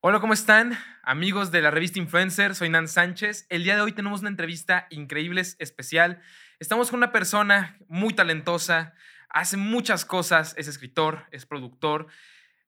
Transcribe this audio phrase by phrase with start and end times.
[0.00, 0.78] Hola, ¿cómo están?
[1.02, 3.46] Amigos de la revista Influencer, soy Nan Sánchez.
[3.48, 6.22] El día de hoy tenemos una entrevista increíble, especial.
[6.60, 8.94] Estamos con una persona muy talentosa,
[9.28, 12.06] hace muchas cosas, es escritor, es productor,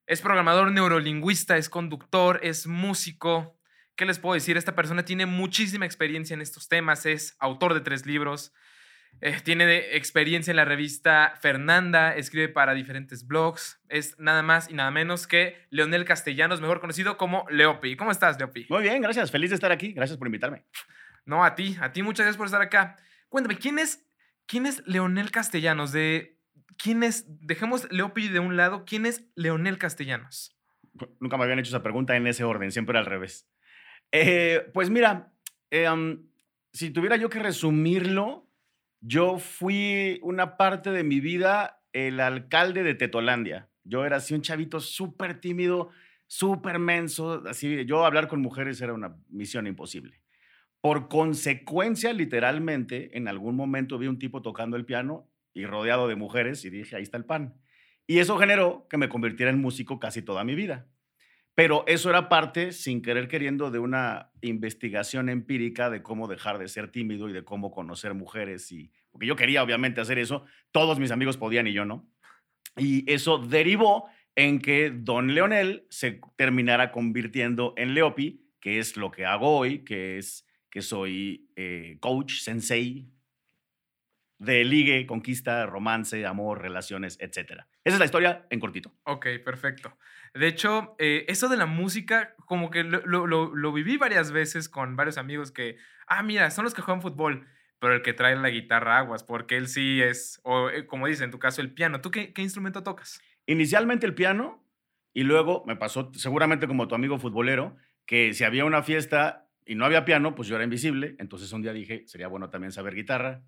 [0.07, 3.57] es programador neurolingüista, es conductor, es músico.
[3.95, 4.57] ¿Qué les puedo decir?
[4.57, 8.51] Esta persona tiene muchísima experiencia en estos temas, es autor de tres libros,
[9.19, 13.81] eh, tiene experiencia en la revista Fernanda, escribe para diferentes blogs.
[13.89, 17.95] Es nada más y nada menos que Leonel Castellanos, mejor conocido como Leopi.
[17.95, 18.67] ¿Cómo estás, Leopi?
[18.69, 19.31] Muy bien, gracias.
[19.31, 19.93] Feliz de estar aquí.
[19.93, 20.65] Gracias por invitarme.
[21.25, 22.95] No, a ti, a ti muchas gracias por estar acá.
[23.29, 24.05] Cuéntame, ¿quién es,
[24.47, 25.91] quién es Leonel Castellanos?
[25.91, 26.41] De,
[26.81, 30.57] ¿Quién es, dejemos Leopi de un lado, ¿quién es Leonel Castellanos?
[31.19, 33.47] Nunca me habían hecho esa pregunta en ese orden, siempre al revés.
[34.11, 35.31] Eh, pues mira,
[35.69, 35.87] eh,
[36.73, 38.49] si tuviera yo que resumirlo,
[39.01, 43.69] yo fui una parte de mi vida el alcalde de Tetolandia.
[43.83, 45.89] Yo era así un chavito súper tímido,
[46.27, 47.43] súper menso.
[47.47, 50.21] Así, yo hablar con mujeres era una misión imposible.
[50.79, 56.15] Por consecuencia, literalmente, en algún momento vi un tipo tocando el piano y rodeado de
[56.15, 57.55] mujeres y dije, ahí está el pan.
[58.07, 60.87] Y eso generó que me convirtiera en músico casi toda mi vida.
[61.53, 66.67] Pero eso era parte, sin querer queriendo, de una investigación empírica de cómo dejar de
[66.67, 68.71] ser tímido y de cómo conocer mujeres.
[68.71, 70.45] Y, porque yo quería, obviamente, hacer eso.
[70.71, 72.09] Todos mis amigos podían y yo no.
[72.77, 79.11] Y eso derivó en que Don Leonel se terminara convirtiendo en Leopi, que es lo
[79.11, 83.11] que hago hoy, que es que soy eh, coach, sensei
[84.41, 87.61] de ligue, conquista, romance, amor, relaciones, etc.
[87.83, 88.91] Esa es la historia en cortito.
[89.03, 89.95] Ok, perfecto.
[90.33, 94.67] De hecho, eh, eso de la música, como que lo, lo, lo, viví varias veces
[94.67, 97.45] con varios amigos que, ah, mira, son los que juegan fútbol,
[97.77, 101.23] pero el que trae la guitarra aguas, porque él sí es, o eh, como dice
[101.23, 102.01] en tu caso, el piano.
[102.01, 103.21] ¿Tú qué, qué instrumento tocas?
[103.45, 104.65] Inicialmente el piano,
[105.13, 109.75] y luego me pasó, seguramente como tu amigo futbolero, que si había una fiesta y
[109.75, 111.15] no había piano, pues yo era invisible.
[111.19, 113.43] Entonces un día dije, sería bueno también saber guitarra.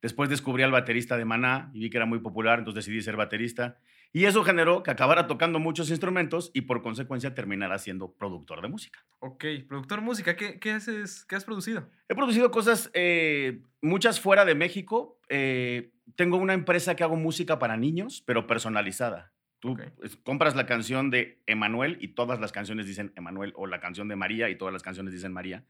[0.00, 3.16] Después descubrí al baterista de Maná y vi que era muy popular, entonces decidí ser
[3.16, 3.78] baterista.
[4.12, 8.68] Y eso generó que acabara tocando muchos instrumentos y por consecuencia terminara siendo productor de
[8.68, 9.04] música.
[9.18, 11.90] Ok, productor de música, ¿qué, qué haces, qué has producido?
[12.08, 15.18] He producido cosas, eh, muchas fuera de México.
[15.28, 19.32] Eh, tengo una empresa que hago música para niños, pero personalizada.
[19.60, 19.76] Tú
[20.22, 24.14] compras la canción de Emanuel y todas las canciones dicen Emanuel, o la canción de
[24.14, 25.64] María y todas las canciones dicen María.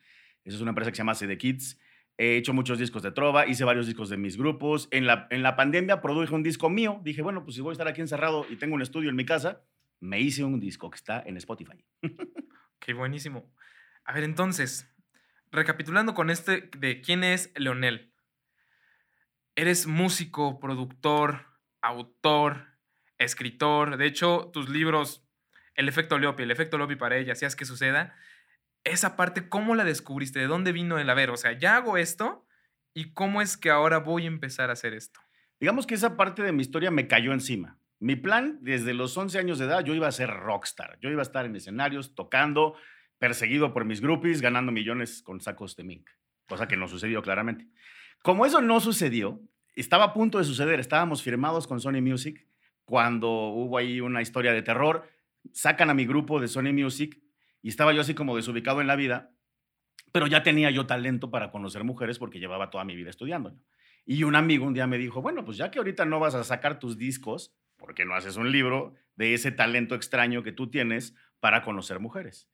[0.44, 1.81] Esa es una empresa que se llama CD Kids.
[2.21, 4.89] He hecho muchos discos de trova, hice varios discos de mis grupos.
[4.91, 7.01] En la, en la pandemia produje un disco mío.
[7.05, 9.25] Dije, bueno, pues si voy a estar aquí encerrado y tengo un estudio en mi
[9.25, 9.62] casa,
[10.01, 11.84] me hice un disco que está en Spotify.
[12.81, 13.55] Qué buenísimo.
[14.05, 14.93] A ver, entonces,
[15.53, 18.12] recapitulando con este de quién es Leonel.
[19.55, 21.47] Eres músico, productor,
[21.83, 22.67] autor,
[23.19, 23.97] escritor.
[23.97, 25.25] De hecho, tus libros,
[25.75, 28.17] El efecto Leopi, El efecto Leopi para ella, haz que suceda,
[28.91, 30.38] esa parte, ¿cómo la descubriste?
[30.38, 31.31] ¿De dónde vino el haber?
[31.31, 32.47] O sea, ya hago esto
[32.94, 35.21] y cómo es que ahora voy a empezar a hacer esto.
[35.60, 37.78] Digamos que esa parte de mi historia me cayó encima.
[38.00, 40.99] Mi plan, desde los 11 años de edad, yo iba a ser rockstar.
[41.00, 42.75] Yo iba a estar en escenarios, tocando,
[43.19, 46.09] perseguido por mis groupies, ganando millones con sacos de mink.
[46.49, 47.69] Cosa que no sucedió claramente.
[48.22, 49.41] Como eso no sucedió,
[49.75, 50.78] estaba a punto de suceder.
[50.78, 52.47] Estábamos firmados con Sony Music
[52.84, 55.09] cuando hubo ahí una historia de terror.
[55.53, 57.20] Sacan a mi grupo de Sony Music
[57.69, 59.33] estaba yo así como desubicado en la vida,
[60.12, 63.56] pero ya tenía yo talento para conocer mujeres porque llevaba toda mi vida estudiando.
[64.06, 66.45] Y un amigo un día me dijo, bueno, pues ya que ahorita no vas a
[66.45, 70.71] sacar tus discos, ¿por qué no haces un libro de ese talento extraño que tú
[70.71, 72.49] tienes para conocer mujeres?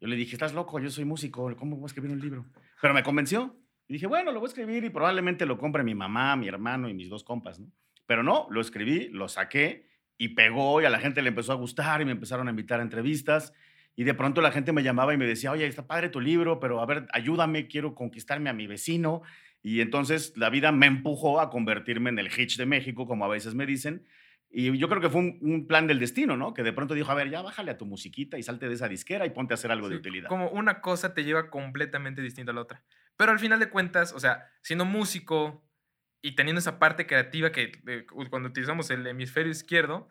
[0.00, 2.46] Yo le dije, estás loco, yo soy músico, ¿cómo voy a escribir un libro?
[2.80, 3.56] Pero me convenció.
[3.88, 6.88] Y dije, bueno, lo voy a escribir y probablemente lo compre mi mamá, mi hermano
[6.88, 7.70] y mis dos compas, ¿no?
[8.04, 9.88] Pero no, lo escribí, lo saqué
[10.18, 12.80] y pegó y a la gente le empezó a gustar y me empezaron a invitar
[12.80, 13.52] a entrevistas
[13.96, 16.60] y de pronto la gente me llamaba y me decía, oye, está padre tu libro,
[16.60, 19.22] pero a ver, ayúdame, quiero conquistarme a mi vecino.
[19.62, 23.28] Y entonces la vida me empujó a convertirme en el Hitch de México, como a
[23.28, 24.06] veces me dicen.
[24.50, 26.52] Y yo creo que fue un, plan del destino, ¿no?
[26.52, 28.86] Que de pronto dijo, a ver, ya bájale a tu musiquita y salte de esa
[28.86, 30.28] disquera y ponte a hacer algo de utilidad.
[30.28, 32.84] Como una cosa te lleva completamente distinta a la otra.
[33.16, 35.64] Pero al final de cuentas, o sea, siendo músico
[36.20, 37.72] y teniendo esa parte creativa que
[38.30, 40.08] cuando utilizamos el hemisferio izquierdo,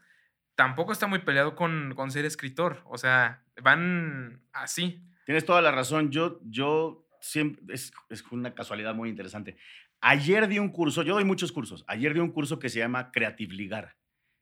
[0.55, 2.81] tampoco está muy peleado con, con ser escritor.
[2.85, 5.03] O sea, van así.
[5.25, 6.11] Tienes toda la razón.
[6.11, 9.57] Yo, yo siempre, es, es una casualidad muy interesante.
[10.01, 11.83] Ayer di un curso, yo doy muchos cursos.
[11.87, 13.95] Ayer di un curso que se llama Creative Ligar,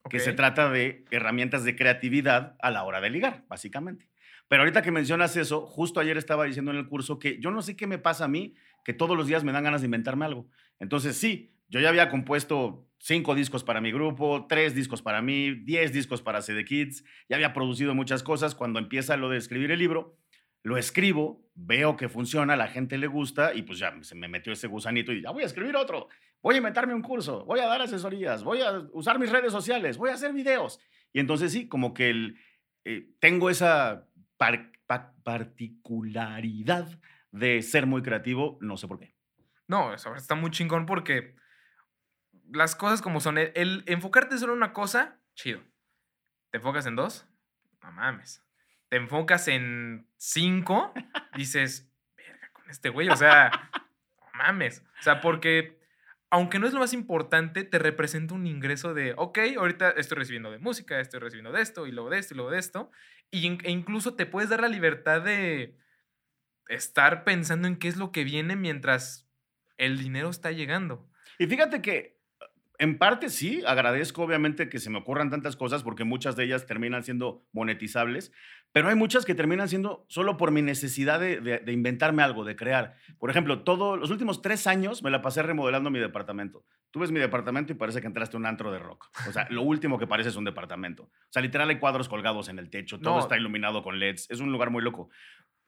[0.10, 4.10] que se trata de herramientas de creatividad a la hora de ligar, básicamente.
[4.50, 7.62] Pero ahorita que mencionas eso, justo ayer estaba diciendo en el curso que yo no
[7.62, 10.26] sé qué me pasa a mí, que todos los días me dan ganas de inventarme
[10.26, 10.50] algo.
[10.80, 15.56] Entonces, sí, Yo ya había compuesto cinco discos para mi grupo, tres discos para mí,
[15.56, 18.54] diez discos para CD Kids, ya había producido muchas cosas.
[18.54, 20.16] Cuando empieza lo de escribir el libro,
[20.62, 24.54] lo escribo, veo que funciona, la gente le gusta y pues ya se me metió
[24.54, 26.10] ese gusanito y ya voy a escribir otro,
[26.44, 29.98] voy a inventarme un curso, voy a dar asesorías, voy a usar mis redes sociales,
[29.98, 30.80] voy a hacer videos.
[31.12, 32.38] Y entonces sí, como que el,
[32.86, 34.08] eh, tengo esa
[35.24, 37.00] particularidad
[37.32, 39.16] de ser muy creativo, no sé por qué.
[39.68, 41.42] No, eso está muy chingón porque
[42.52, 45.62] las cosas como son, el, enfocarte solo en una cosa, chido.
[46.52, 47.28] ¿Te enfocas en dos?
[47.82, 48.44] No mames.
[48.90, 50.94] Te enfocas en cinco,
[51.36, 53.70] dices, verga, con este güey, o sea,
[54.18, 54.84] no mames.
[55.00, 55.82] O sea, porque
[56.30, 60.50] aunque no es lo más importante, te representa un ingreso de, ok, ahorita estoy recibiendo
[60.50, 62.92] de música, estoy recibiendo de esto, y luego de esto, y luego de esto.
[63.30, 65.78] Y, e incluso te puedes dar la libertad de
[66.68, 69.30] estar pensando en qué es lo que viene mientras
[69.78, 71.08] el dinero está llegando.
[71.38, 72.13] Y fíjate que
[72.80, 76.66] en parte sí, agradezco obviamente que se me ocurran tantas cosas porque muchas de ellas
[76.66, 78.32] terminan siendo monetizables,
[78.72, 82.96] pero hay muchas que terminan siendo solo por mi necesidad de, inventarme algo, de crear.
[83.20, 86.66] Por ejemplo, todos los últimos tres años me la pasé remodelando mi departamento.
[86.90, 89.10] Tú ves mi departamento y parece que entraste a un antro de rock.
[89.28, 91.04] O sea, lo último que parece es un departamento.
[91.04, 94.30] O sea, literal hay cuadros colgados en el techo, todo está iluminado con LEDs.
[94.32, 95.10] Es un lugar muy loco.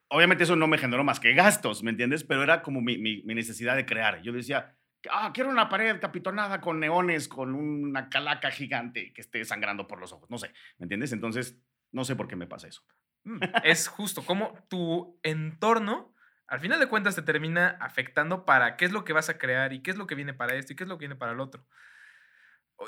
[0.08, 2.24] Obviamente eso no me generó más que gastos, ¿me entiendes?
[2.24, 4.22] Pero era como mi, mi necesidad de crear.
[4.22, 4.76] Yo decía,
[5.12, 10.00] ah, quiero una pared capitonada con neones, con una calaca gigante que esté sangrando por
[10.00, 10.30] los ojos.
[10.30, 11.12] No sé, ¿me entiendes?
[11.12, 11.60] Entonces,
[11.92, 12.84] no sé por qué me pasa eso.
[13.24, 16.14] Mm, es justo como tu entorno,
[16.48, 19.74] al final de cuentas, te termina afectando para qué es lo que vas a crear
[19.74, 21.32] y qué es lo que viene para esto y qué es lo que viene para
[21.32, 21.66] el otro.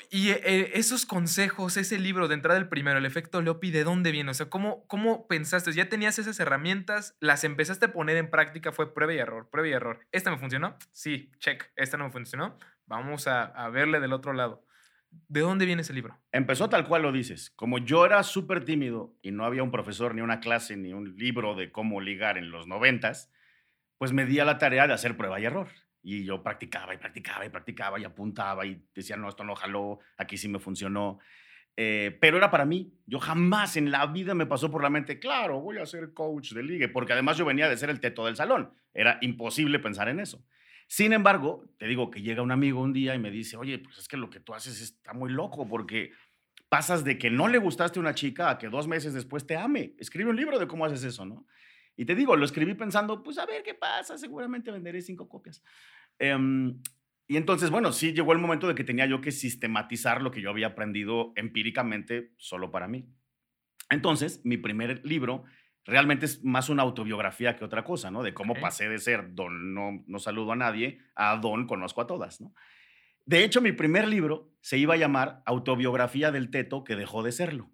[0.10, 4.12] Y eh, esos consejos, ese libro de entrada del primero, el efecto Leopi, ¿de dónde
[4.12, 4.32] viene?
[4.32, 5.72] O sea, ¿cómo, ¿cómo pensaste?
[5.72, 7.16] ¿Ya tenías esas herramientas?
[7.20, 8.72] ¿Las empezaste a poner en práctica?
[8.72, 9.50] ¿Fue prueba y error?
[9.50, 10.06] ¿Prueba y error?
[10.12, 10.78] ¿Esta me funcionó?
[10.92, 11.72] Sí, check.
[11.76, 12.58] ¿Esta no me funcionó?
[12.86, 14.66] Vamos a, a verle del otro lado.
[15.10, 16.20] ¿De dónde viene ese libro?
[16.32, 17.50] Empezó tal cual lo dices.
[17.52, 21.16] Como yo era súper tímido y no había un profesor, ni una clase, ni un
[21.18, 23.32] libro de cómo ligar en los noventas,
[23.98, 25.70] pues me di a la tarea de hacer prueba y error.
[26.02, 30.00] Y yo practicaba y practicaba y practicaba y apuntaba y decía, no, esto no jaló,
[30.18, 31.20] aquí sí me funcionó.
[31.76, 32.92] Eh, pero era para mí.
[33.06, 36.54] Yo jamás en la vida me pasó por la mente, claro, voy a ser coach
[36.54, 38.72] de ligue, porque además yo venía de ser el teto del salón.
[38.94, 40.44] Era imposible pensar en eso.
[40.88, 43.98] Sin embargo, te digo que llega un amigo un día y me dice, oye, pues
[43.98, 46.12] es que lo que tú haces está muy loco porque
[46.70, 49.56] pasas de que no le gustaste a una chica a que dos meses después te
[49.56, 49.94] ame.
[50.00, 51.46] Escribe un libro de cómo haces eso, ¿no?
[51.98, 55.62] Y te digo, lo escribí pensando, pues a ver qué pasa, seguramente venderé cinco copias.
[56.20, 56.80] Em,
[57.28, 60.40] y entonces, bueno, sí llegó el momento de que tenía yo que sistematizar lo que
[60.40, 63.10] yo había aprendido empíricamente solo para mí.
[63.90, 65.44] Entonces, mi primer libro
[65.84, 68.22] realmente es más una autobiografía que otra cosa, ¿no?
[68.22, 72.08] De cómo pasé de ser don no, no saludo a nadie a don conozco a
[72.08, 72.54] todas, ¿no?
[73.26, 77.34] De hecho, mi primer libro se iba a llamar Autobiografía del Teto que dejó de
[77.34, 77.70] serlo.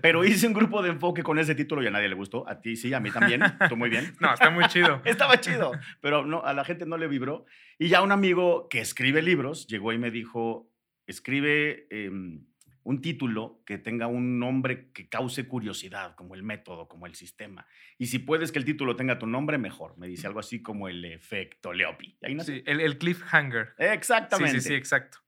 [0.00, 2.48] Pero hice un grupo de enfoque con ese título y a nadie le gustó.
[2.48, 3.42] A ti sí, a mí también.
[3.60, 4.14] Estuvo muy bien.
[4.20, 5.02] no, está muy chido.
[5.04, 7.44] Estaba chido, pero no, a la gente no le vibró.
[7.78, 10.70] Y ya un amigo que escribe libros llegó y me dijo,
[11.06, 12.46] escribe em,
[12.84, 17.66] un título que tenga un nombre que cause curiosidad, como el método, como el sistema.
[17.98, 19.98] Y si puedes que el título tenga tu nombre, mejor.
[19.98, 22.16] Me dice algo así como el efecto Leopi.
[22.40, 23.74] sí, el, el, cliffhanger.
[23.78, 24.54] Exactamente.
[24.54, 25.18] Sí, sí, sí, exacto.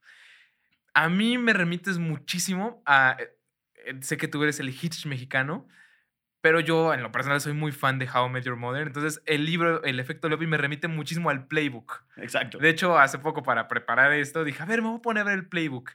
[0.94, 3.28] A mí me remites muchísimo a eh,
[4.00, 5.68] sé que tú eres el Hitch mexicano,
[6.40, 8.86] pero yo en lo personal soy muy fan de How I Met Your Mother.
[8.86, 12.04] Entonces, el libro, El efecto Lobby, me remite muchísimo al playbook.
[12.16, 12.58] Exacto.
[12.58, 15.24] De hecho, hace poco para preparar esto, dije, a ver, me voy a poner a
[15.24, 15.92] ver el playbook.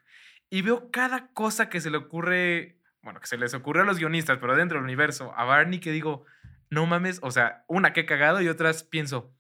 [0.50, 4.00] Y veo cada cosa que se le ocurre, bueno, que se les ocurre a los
[4.00, 6.26] guionistas, pero dentro del universo, a Barney, que digo,
[6.72, 9.32] no mames, o sea, una que he cagado y otras pienso,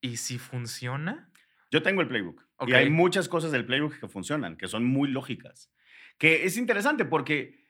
[0.00, 1.30] ¿y si funciona?
[1.72, 2.44] Yo tengo el playbook.
[2.66, 5.72] Y hay muchas cosas del playbook que funcionan, que son muy lógicas.
[6.18, 7.63] Que es interesante porque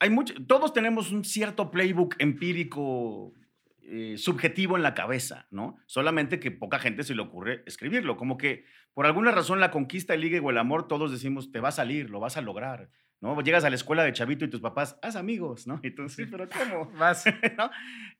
[0.00, 0.14] hay
[0.46, 3.34] todos tenemos un cierto playbook empírico
[3.82, 5.78] eh, subjetivo en la cabeza, ¿no?
[5.86, 8.16] Solamente que poca gente se le ocurre escribirlo.
[8.16, 11.60] Como que por alguna razón la conquista, el ligue o el amor, todos decimos, te
[11.60, 12.90] va a salir, lo vas a lograr.
[13.20, 13.40] ¿No?
[13.40, 15.80] Llegas a la escuela de chavito y tus papás, haz amigos, ¿no?
[15.82, 16.90] Y tú, sí, pero ¿cómo?
[16.98, 17.24] Vas.
[17.56, 17.70] ¿No?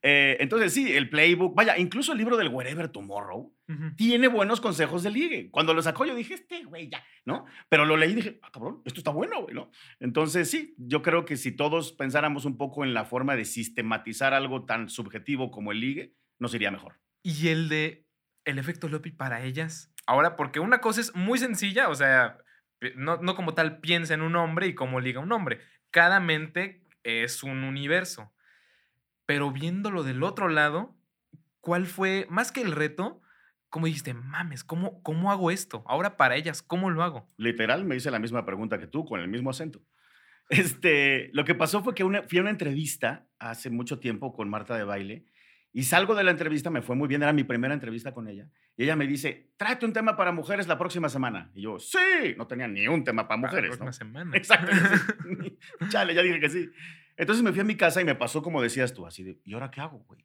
[0.02, 3.54] Eh, entonces, sí, el playbook, vaya, incluso el libro del Wherever Tomorrow
[3.96, 5.50] tiene buenos consejos de ligue.
[5.50, 7.44] Cuando lo sacó yo dije, este güey ya, ¿no?
[7.68, 9.70] Pero lo leí y dije, ah, cabrón, esto está bueno, güey, ¿no?
[10.00, 14.32] Entonces, sí, yo creo que si todos pensáramos un poco en la forma de sistematizar
[14.32, 16.98] algo tan subjetivo como el ligue, nos iría mejor.
[17.22, 18.06] Y el de
[18.46, 19.92] el efecto Lopi para ellas.
[20.06, 22.38] Ahora, porque una cosa es muy sencilla, o sea,
[22.96, 25.60] no, no como tal piensa en un hombre y cómo liga un hombre.
[25.90, 28.32] Cada mente es un universo.
[29.26, 30.96] Pero viéndolo del otro lado,
[31.60, 33.20] ¿cuál fue, más que el reto,
[33.68, 35.84] ¿cómo dijiste, mames, ¿cómo, ¿cómo hago esto?
[35.86, 37.28] Ahora para ellas, ¿cómo lo hago?
[37.36, 39.82] Literal, me hice la misma pregunta que tú, con el mismo acento.
[40.48, 44.48] Este, lo que pasó fue que una, fui a una entrevista hace mucho tiempo con
[44.48, 45.26] Marta de Baile
[45.78, 48.50] y salgo de la entrevista, me fue muy bien, era mi primera entrevista con ella.
[48.76, 51.52] Y ella me dice, tráete un tema para mujeres la próxima semana.
[51.54, 53.70] Y yo, sí, no tenía ni un tema para mujeres.
[53.70, 54.36] La próxima semana.
[54.36, 54.72] Exacto.
[55.88, 56.68] Chale, ya dije que sí.
[57.16, 59.54] Entonces me fui a mi casa y me pasó como decías tú, así de, ¿y
[59.54, 60.24] ahora qué hago, güey?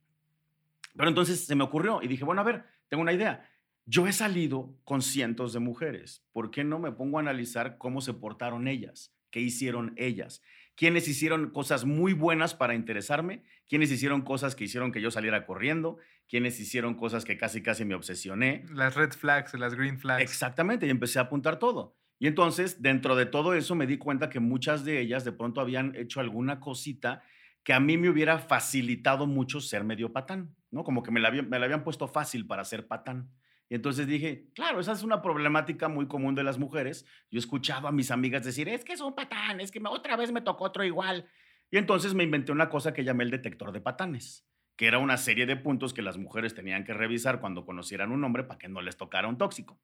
[0.95, 3.48] Pero entonces se me ocurrió y dije, bueno, a ver, tengo una idea.
[3.86, 6.25] Yo he salido con cientos de mujeres.
[6.31, 9.13] ¿Por qué no me pongo a analizar cómo se portaron ellas?
[9.29, 10.41] ¿Qué hicieron ellas?
[10.74, 13.43] ¿Quiénes hicieron cosas muy buenas para interesarme?
[13.67, 15.98] ¿Quiénes hicieron cosas que hicieron que yo saliera corriendo?
[16.27, 18.65] ¿Quiénes hicieron cosas que casi casi me obsesioné?
[18.74, 20.22] Las red flags, las green flags.
[20.22, 21.98] Exactamente, y empecé a apuntar todo.
[22.20, 25.62] Y entonces, dentro de todo eso, me di cuenta que muchas de ellas de pronto
[25.62, 27.24] habían hecho alguna cosita
[27.63, 30.84] que a mí me hubiera facilitado mucho ser medio patán, ¿no?
[30.84, 33.32] Como que me la, me la habían puesto fácil para ser patán.
[33.70, 37.05] Y entonces dije, claro, esa es una problemática muy común de las mujeres.
[37.32, 40.15] Yo he escuchado a mis amigas decir, es que es un patán, es que otra
[40.15, 41.27] vez me tocó otro igual.
[41.72, 45.17] Y entonces me inventé una cosa que llamé el detector de patanes, que era una
[45.17, 48.70] serie de puntos que las mujeres tenían que revisar cuando conocieran un hombre para que
[48.70, 49.79] no les tocara un tóxico.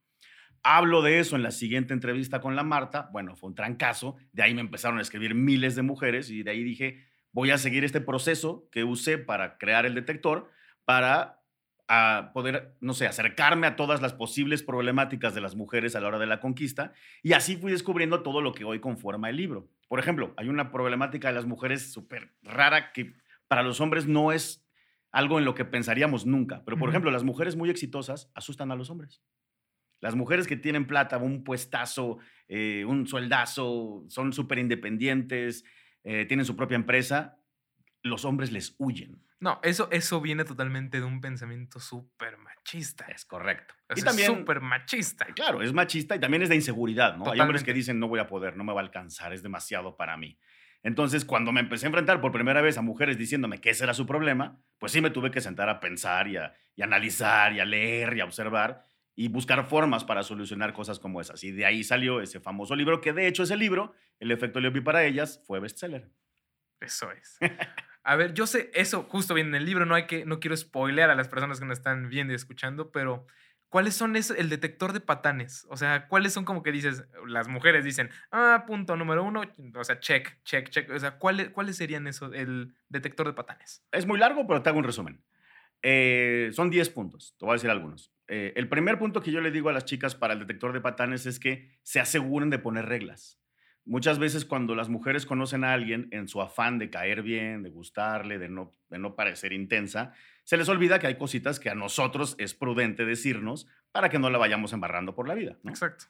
[0.61, 3.09] Hablo de eso en la siguiente entrevista con la Marta.
[3.13, 4.17] Bueno, fue un trancazo.
[4.33, 7.57] De ahí me empezaron a escribir miles de mujeres y de ahí dije, voy a
[7.57, 10.51] seguir este proceso que usé para crear el detector
[10.83, 11.38] para
[11.91, 16.07] a poder, no sé, acercarme a todas las posibles problemáticas de las mujeres a la
[16.07, 16.93] hora de la conquista.
[17.23, 19.67] Y así fui descubriendo todo lo que hoy conforma el libro.
[19.87, 23.15] Por ejemplo, hay una problemática de las mujeres súper rara que
[23.47, 24.69] para los hombres no es
[25.11, 26.61] algo en lo que pensaríamos nunca.
[26.63, 29.23] Pero, por ejemplo, las mujeres muy exitosas asustan a los hombres.
[29.99, 35.65] Las mujeres que tienen plata, un puestazo, eh, un sueldazo, son súper independientes,
[36.03, 37.39] eh, tienen su propia empresa,
[38.03, 39.23] los hombres les huyen.
[39.41, 43.05] No, eso, eso viene totalmente de un pensamiento súper machista.
[43.05, 43.73] Es correcto.
[43.95, 45.25] y también súper machista.
[45.27, 47.31] Claro, es machista y también es de inseguridad, ¿no?
[47.31, 49.95] Hay hombres que dicen, no voy a poder, no me va a alcanzar, es demasiado
[49.95, 50.37] para mí.
[50.83, 53.93] Entonces, cuando me empecé a enfrentar por primera vez a mujeres diciéndome que ese era
[53.93, 57.59] su problema, pues sí me tuve que sentar a pensar y a, y analizar y
[57.59, 58.83] a leer y a observar
[59.15, 61.43] y buscar formas para solucionar cosas como esas.
[61.43, 64.79] Y de ahí salió ese famoso libro, que de hecho ese libro, El efecto Leopi
[64.79, 66.09] para ellas, fue bestseller.
[66.79, 67.37] Eso es.
[68.03, 70.55] A ver, yo sé, eso justo viene en el libro, no hay que, no quiero
[70.55, 73.27] spoilear a las personas que nos están viendo y escuchando, pero
[73.67, 75.65] ¿cuáles son eso, el detector de patanes?
[75.69, 79.43] O sea, ¿cuáles son como que dices, las mujeres dicen, ah, punto número uno,
[79.75, 83.83] o sea, check, check, check, o sea, ¿cuáles, ¿cuáles serían eso, el detector de patanes?
[83.91, 85.21] Es muy largo, pero te hago un resumen.
[85.81, 88.11] Eh, son 10 puntos, te voy a decir algunos.
[88.27, 90.81] Eh, el primer punto que yo le digo a las chicas para el detector de
[90.81, 93.38] patanes es que se aseguren de poner reglas.
[93.89, 97.71] Muchas veces cuando las mujeres conocen a alguien en su afán de caer bien, de
[97.71, 101.75] gustarle, de no, de no parecer intensa, se les olvida que hay cositas que a
[101.75, 105.57] nosotros es prudente decirnos para que no la vayamos embarrando por la vida.
[105.65, 106.05] Exacto.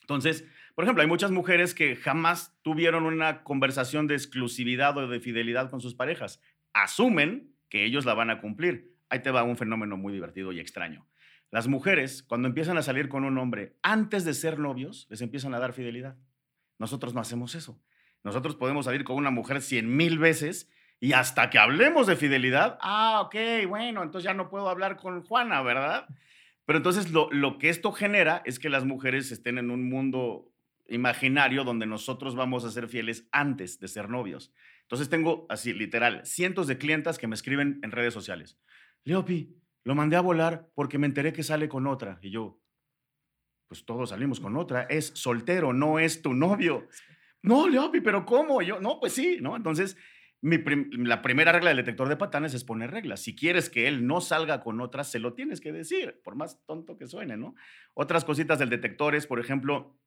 [0.00, 5.20] Entonces, por ejemplo, hay muchas mujeres que jamás tuvieron una conversación de exclusividad o de
[5.20, 6.40] fidelidad con sus parejas.
[6.72, 8.94] Asumen que ellos la van a cumplir.
[9.10, 11.06] Ahí te va un fenómeno muy divertido y extraño.
[11.50, 15.52] Las mujeres, cuando empiezan a salir con un hombre, antes de ser novios, les empiezan
[15.52, 16.16] a dar fidelidad.
[16.78, 17.80] Nosotros no hacemos eso.
[18.24, 20.70] Nosotros podemos salir con una mujer cien mil veces
[21.00, 25.22] y hasta que hablemos de fidelidad, ah, ok, bueno, entonces ya no puedo hablar con
[25.22, 26.06] Juana, ¿verdad?
[26.64, 30.52] Pero entonces lo, que esto genera es que las mujeres estén en un mundo
[30.88, 34.52] imaginario donde nosotros vamos a ser fieles antes de ser novios.
[34.82, 38.58] Entonces tengo así, literal, cientos de clientas que me escriben en redes sociales.
[39.04, 39.54] Leopi,
[39.84, 42.18] lo mandé a volar porque me enteré que sale con otra.
[42.20, 42.60] Y yo,
[43.68, 46.88] pues todos salimos con otra, es soltero, no es tu novio.
[47.42, 48.62] No, Leopi, pero ¿cómo?
[48.62, 49.54] Yo, no, pues sí, ¿no?
[49.56, 49.96] Entonces,
[50.40, 53.20] la primera regla del detector de patanes es poner reglas.
[53.20, 56.64] Si quieres que él no salga con otra, se lo tienes que decir, por más
[56.64, 57.54] tonto que suene, ¿no?
[57.94, 59.98] Otras cositas del detector es, por ejemplo,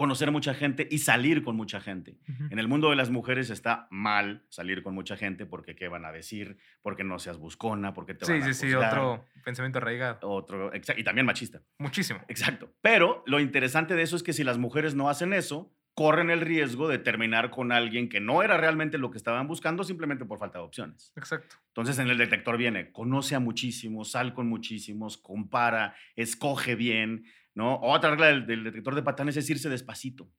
[0.00, 2.16] conocer mucha gente y salir con mucha gente.
[2.48, 6.06] En el mundo de las mujeres está mal salir con mucha gente porque qué van
[6.06, 9.76] a decir, porque no seas buscona, porque te van a Sí, sí, sí, otro pensamiento
[9.76, 10.18] arraigado.
[10.22, 11.60] Otro, y también machista.
[11.76, 12.20] Muchísimo.
[12.28, 12.72] Exacto.
[12.80, 16.40] Pero lo interesante de eso es que si las mujeres no hacen eso, corren el
[16.40, 20.38] riesgo de terminar con alguien que no era realmente lo que estaban buscando simplemente por
[20.38, 21.12] falta de opciones.
[21.14, 21.56] Exacto.
[21.66, 27.24] Entonces en el detector viene, conoce a muchísimos, sal con muchísimos, compara, escoge bien,
[27.60, 27.78] ¿no?
[27.82, 30.30] Otra regla del, detector de patanes es irse despacito,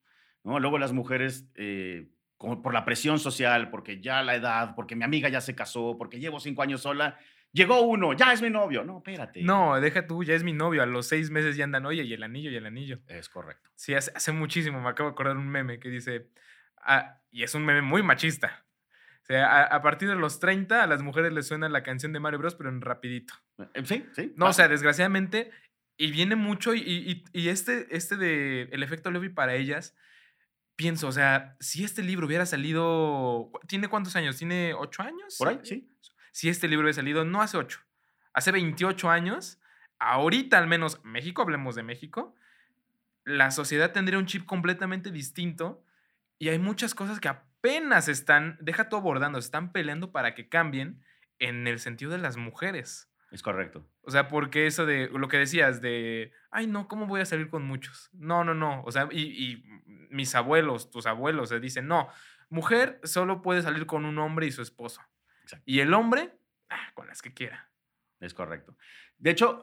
[0.43, 0.59] ¿no?
[0.59, 5.29] Luego las mujeres, eh, por la presión social, porque ya la edad, porque mi amiga
[5.29, 7.19] ya se casó, porque llevo cinco años sola,
[7.51, 8.83] llegó uno, ya es mi novio.
[8.83, 9.43] No, espérate.
[9.43, 10.81] No, deja tú, ya es mi novio.
[10.81, 13.01] A los seis meses ya andan, oye, y el anillo, y el anillo.
[13.07, 13.69] Es correcto.
[13.75, 14.81] Sí, hace, muchísimo.
[14.81, 16.31] Me acabo de acordar un meme que dice,
[16.77, 18.65] ah, y es un meme muy machista.
[19.21, 22.19] O sea, a, partir de los 30 a las mujeres les suena la canción de
[22.19, 23.35] Mario Bros, pero en rapidito.
[23.75, 24.33] Eh, sí, sí.
[24.35, 25.51] No, o sea, desgraciadamente
[26.01, 29.96] Y viene mucho, y, y- y este, este de El efecto Levy para ellas,
[30.75, 34.38] pienso, o sea, si este libro hubiera salido, ¿tiene cuántos años?
[34.38, 35.36] ¿Tiene ocho años?
[35.38, 35.91] Por ahí, sí.
[36.31, 37.81] Si este libro hubiera salido no hace ocho,
[38.34, 39.60] hace 28 años,
[40.00, 42.34] ahorita al menos, México, hablemos de México,
[43.24, 45.86] la sociedad tendría un chip completamente distinto
[46.39, 50.50] y hay muchas cosas que apenas están, deja todo abordando, se están peleando para que
[50.50, 51.03] cambien
[51.38, 53.11] en el sentido de las mujeres.
[53.31, 53.88] Es correcto.
[54.01, 57.50] O sea, porque eso de lo que decías de, ay, no, ¿cómo voy a salir
[57.50, 58.09] con muchos?
[58.13, 58.83] No, no, no.
[58.83, 59.63] O sea, y, y
[60.09, 62.09] mis abuelos, tus abuelos, se dicen, no,
[62.50, 65.01] mujer solo puede salir con un hombre y su esposo.
[65.43, 65.63] Exacto.
[65.65, 66.38] Y el hombre,
[66.69, 67.71] ah, con las que quiera.
[68.19, 68.75] Es correcto.
[69.17, 69.61] De hecho,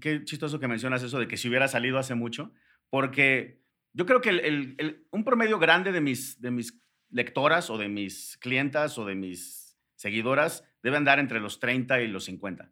[0.00, 2.52] qué chistoso que mencionas eso de que si hubiera salido hace mucho,
[2.90, 6.80] porque yo creo que el- el- el- un promedio grande de mis, de mis
[7.10, 12.08] lectoras o de mis clientas o de mis seguidoras debe andar entre los 30 y
[12.08, 12.70] los 50.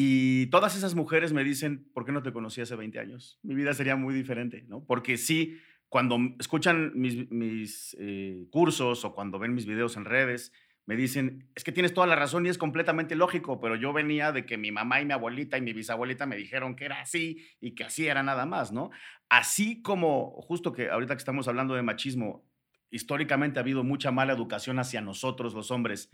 [0.00, 3.40] Y todas esas mujeres me dicen, ¿por qué no te conocí hace 20 años?
[3.42, 4.84] Mi vida sería muy diferente, ¿no?
[4.84, 10.52] Porque sí, cuando escuchan mis, mis, eh, cursos o cuando ven mis videos en redes,
[10.86, 14.30] me dicen, es que tienes toda la razón y es completamente lógico, pero yo venía
[14.30, 17.44] de que mi mamá y mi abuelita y mi bisabuelita me dijeron que era así
[17.60, 18.90] y que así era nada más, ¿no?
[19.28, 22.47] Así como, justo que ahorita que estamos hablando de machismo,
[22.90, 26.10] históricamente ha habido mucha mala educación hacia nosotros los hombres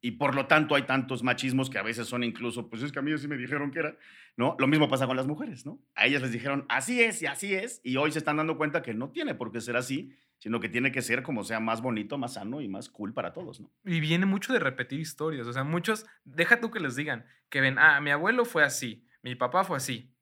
[0.00, 2.98] y por lo tanto hay tantos machismos que a veces son incluso, pues es que
[2.98, 3.96] a mí sí me dijeron que era,
[4.36, 4.56] ¿no?
[4.58, 5.80] Lo mismo pasa con las mujeres, ¿no?
[5.94, 8.82] A ellas les dijeron, así es y así es, y hoy se están dando cuenta
[8.82, 11.82] que no tiene por qué ser así, sino que tiene que ser como sea más
[11.82, 13.70] bonito, más sano y más cool para todos, ¿no?
[13.84, 15.46] Y viene mucho de repetir historias.
[15.46, 19.06] O sea, muchos, deja tú que les digan, que ven, ah, mi abuelo fue así,
[19.22, 20.14] mi papá fue así.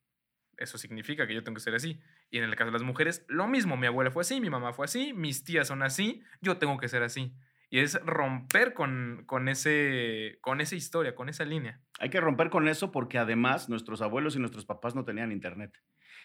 [0.57, 2.00] Eso significa que yo tengo que ser así.
[2.30, 4.73] Y en el caso de las mujeres, lo mismo, mi abuela fue así, mi mamá
[4.73, 7.35] fue así, mis tías son así, yo tengo que ser así.
[7.70, 11.80] Y es romper con, con, ese, con esa historia, con esa línea.
[12.00, 15.73] Hay que romper con eso porque además nuestros abuelos y nuestros papás no tenían internet.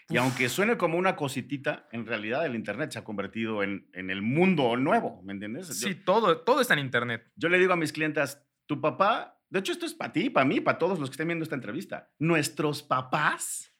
[0.10, 0.19] Y Uf.
[0.24, 4.22] aunque suene como una cositita, en realidad el internet se ha convertido en, en el
[4.22, 5.67] mundo nuevo, ¿me entiendes?
[5.79, 7.29] Yo- Sí, todo, todo está en internet.
[7.36, 10.45] Yo le digo a mis clientas, tu papá, de hecho esto es para ti, para
[10.45, 13.73] mí, para todos los que estén viendo esta entrevista, nuestros papás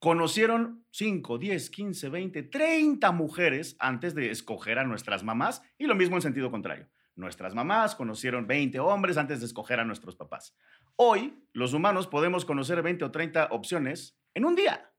[0.00, 5.94] conocieron 5, 10, 15, 20, 30 mujeres antes de escoger a nuestras mamás y lo
[5.94, 6.88] mismo en sentido contrario.
[7.16, 10.56] Nuestras mamás conocieron 20 hombres antes de escoger a nuestros papás.
[10.96, 14.90] Hoy, los humanos podemos conocer 20 o 30 opciones en un día.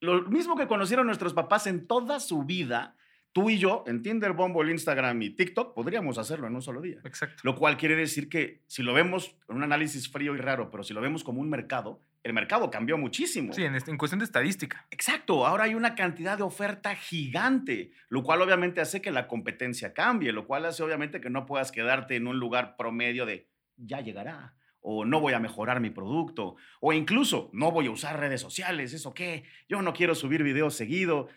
[0.00, 2.96] Lo mismo que conocieron nuestros papás en toda su vida,
[3.32, 6.98] tú y yo, en Tinder, Bumble, Instagram y TikTok, podríamos hacerlo en un solo día.
[7.04, 7.40] Exacto.
[7.44, 10.82] Lo cual quiere decir que si lo vemos en un análisis frío y raro, pero
[10.82, 13.52] si lo vemos como un mercado, el mercado cambió muchísimo.
[13.52, 14.86] Sí, en, en cuestión de estadística.
[14.90, 19.92] Exacto, ahora hay una cantidad de oferta gigante, lo cual obviamente hace que la competencia
[19.92, 24.00] cambie, lo cual hace obviamente que no puedas quedarte en un lugar promedio de ya
[24.00, 28.40] llegará, o no voy a mejorar mi producto, o incluso no voy a usar redes
[28.40, 29.44] sociales, ¿eso qué?
[29.68, 31.28] Yo no quiero subir videos seguido.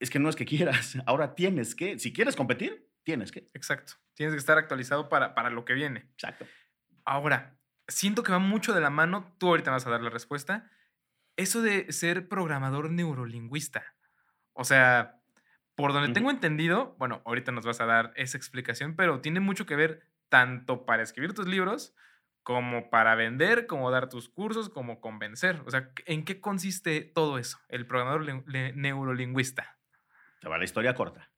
[0.00, 3.48] Es que no es que quieras, ahora tienes que, si quieres competir, tienes que.
[3.54, 3.94] Exacto.
[4.14, 6.10] Tienes que estar actualizado para, para lo que viene.
[6.12, 6.44] Exacto.
[7.06, 7.58] Ahora,
[7.90, 10.70] siento que va mucho de la mano, tú ahorita vas a dar la respuesta,
[11.36, 13.94] eso de ser programador neurolingüista.
[14.52, 15.20] O sea,
[15.74, 19.66] por donde tengo entendido, bueno, ahorita nos vas a dar esa explicación, pero tiene mucho
[19.66, 21.94] que ver tanto para escribir tus libros
[22.42, 25.62] como para vender, como dar tus cursos, como convencer.
[25.66, 29.78] O sea, ¿en qué consiste todo eso, el programador neurolingüista?
[30.40, 31.30] Te va la historia corta.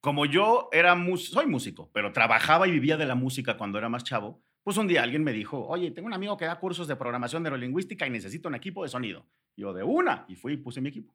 [0.00, 4.04] Como yo era soy músico, pero trabajaba y vivía de la música cuando era más
[4.04, 6.96] chavo, pues un día alguien me dijo, oye, tengo un amigo que da cursos de
[6.96, 9.26] programación neurolingüística y necesito un equipo de sonido.
[9.56, 11.14] Yo de una, y fui y puse mi equipo.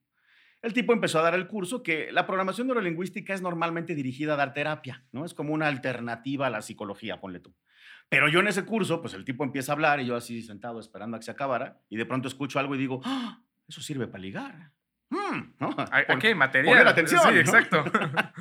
[0.61, 4.37] El tipo empezó a dar el curso que la programación neurolingüística es normalmente dirigida a
[4.37, 5.25] dar terapia, ¿no?
[5.25, 7.55] Es como una alternativa a la psicología, ponle tú.
[8.07, 10.79] Pero yo en ese curso, pues el tipo empieza a hablar y yo así sentado
[10.79, 13.41] esperando a que se acabara y de pronto escucho algo y digo, ¡Ah!
[13.67, 14.71] eso sirve para ligar.
[15.09, 16.73] Mm, Ok, material.
[16.73, 17.39] poner atención, Sí, ¿no?
[17.39, 17.83] exacto.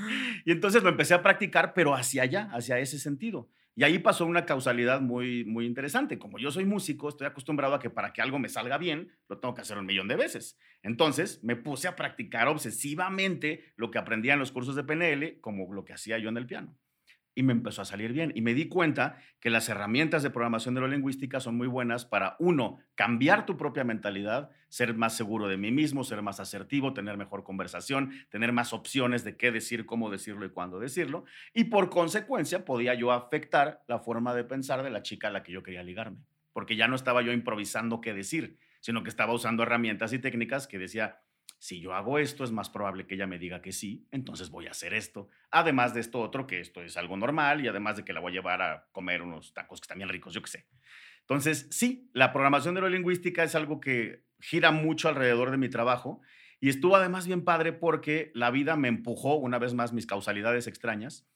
[0.45, 3.49] y entonces lo empecé a practicar, pero hacia allá, hacia ese sentido.
[3.75, 6.19] Y ahí pasó una causalidad muy, muy interesante.
[6.19, 9.39] Como yo soy músico, estoy acostumbrado a que para que algo me salga bien, lo
[9.39, 10.59] tengo que hacer un millón de veces.
[10.83, 15.73] Entonces me puse a practicar obsesivamente lo que aprendía en los cursos de PNL, como
[15.73, 16.77] lo que hacía yo en el piano.
[17.39, 18.33] Y me empezó a salir bien.
[18.35, 22.81] Y me di cuenta que las herramientas de programación neurolingüística son muy buenas para, uno,
[22.97, 27.45] cambiar tu propia mentalidad, ser más seguro de mí mismo, ser más asertivo, tener mejor
[27.45, 31.27] conversación, tener más opciones de qué decir, cómo decirlo y cuándo decirlo.
[31.55, 35.45] Y por consecuencia podía yo afectar la forma de pensar de la chica a la
[35.45, 36.19] que yo quería ligarme.
[36.53, 40.67] Porque ya no estaba yo improvisando qué decir, sino que estaba usando herramientas y técnicas
[40.67, 41.21] que decía,
[41.59, 44.69] si yo hago esto, es más probable que ella me diga que sí, entonces voy
[44.69, 45.29] a hacer esto.
[45.51, 48.33] Además de esto otro, que esto es algo normal y además de que la voy
[48.33, 50.67] a llevar a comer unos tacos que están bien ricos, yo qué sé.
[51.21, 56.21] Entonces, sí, la programación neurolingüística es algo que gira mucho alrededor de mi trabajo
[56.61, 60.67] y estuvo además bien padre porque la vida me empujó, una vez más, mis causalidades
[60.67, 61.29] extrañas.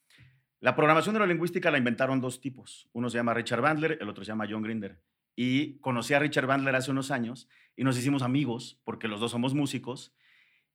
[0.60, 2.88] La programación neurolingüística la inventaron dos tipos.
[2.92, 5.00] Uno se llama Richard Bandler, el otro se llama John Grinder.
[5.34, 9.30] Y conocí a Richard Bandler hace unos años y nos hicimos amigos porque los dos
[9.30, 10.14] somos músicos.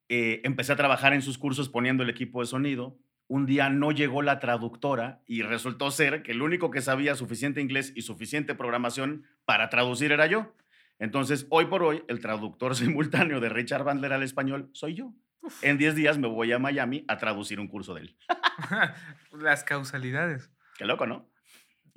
[0.10, 2.98] Eh, empecé a trabajar en sus cursos poniendo el equipo de sonido.
[3.28, 7.62] Un día no llegó la traductora y resultó ser que el único que sabía suficiente
[7.62, 10.56] inglés y suficiente programación para traducir era yo.
[11.00, 15.14] Entonces, hoy por hoy, el traductor simultáneo de Richard Bandler al español soy yo.
[15.62, 18.16] En 10 días me voy a Miami a traducir un curso de él.
[19.32, 20.50] Las causalidades.
[20.78, 21.30] Qué loco, ¿no?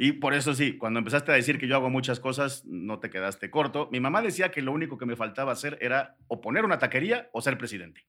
[0.02, 3.10] Y por eso sí, cuando empezaste a decir que yo hago muchas cosas, no te
[3.10, 3.90] quedaste corto.
[3.92, 7.28] Mi mamá decía que lo único que me faltaba hacer era o poner una taquería
[7.34, 8.08] o ser presidente.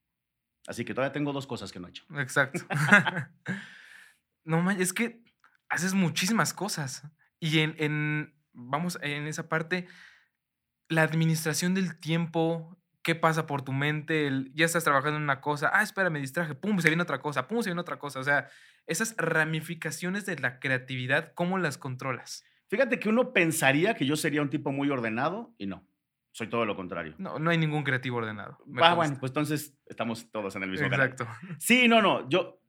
[0.66, 2.06] Así que todavía tengo dos cosas que no he hecho.
[2.16, 2.60] Exacto.
[4.44, 5.22] no, es que
[5.68, 7.02] haces muchísimas cosas.
[7.38, 9.86] Y en, en, vamos, en esa parte,
[10.88, 15.70] la administración del tiempo, qué pasa por tu mente, ya estás trabajando en una cosa,
[15.72, 18.20] ah, espera, me distraje, pum, se viene otra cosa, pum, se viene otra cosa.
[18.20, 18.48] O sea,
[18.86, 22.44] esas ramificaciones de la creatividad, ¿cómo las controlas?
[22.68, 25.86] Fíjate que uno pensaría que yo sería un tipo muy ordenado y no.
[26.30, 27.14] Soy todo lo contrario.
[27.18, 28.56] No, no hay ningún creativo ordenado.
[28.80, 31.26] Ah, bueno, pues entonces estamos todos en el mismo Exacto.
[31.58, 32.26] Sí, no, no.
[32.30, 32.61] Yo,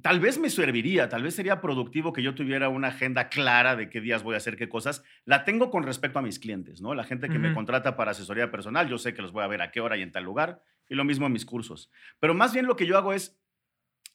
[0.00, 3.90] tal vez me serviría, tal vez sería productivo que yo tuviera una agenda clara de
[3.90, 5.04] qué días voy a hacer qué cosas.
[5.24, 6.94] La tengo con respecto a mis clientes, ¿no?
[6.94, 9.60] La gente que me contrata para asesoría personal, yo sé que los voy a ver
[9.60, 11.90] a qué hora y en tal lugar, y lo mismo en mis cursos.
[12.20, 13.38] Pero más bien lo que yo hago es,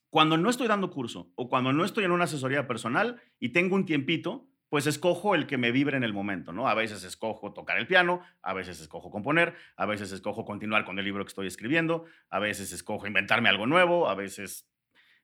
[0.10, 3.76] cuando no estoy dando curso o cuando no estoy en una asesoría personal y tengo
[3.76, 6.68] un tiempito, pues escojo el que me vibre en el momento, ¿no?
[6.68, 10.98] A veces escojo tocar el piano, a veces escojo componer, a veces escojo continuar con
[11.00, 14.68] el libro que estoy escribiendo, a veces escojo inventarme algo nuevo, a veces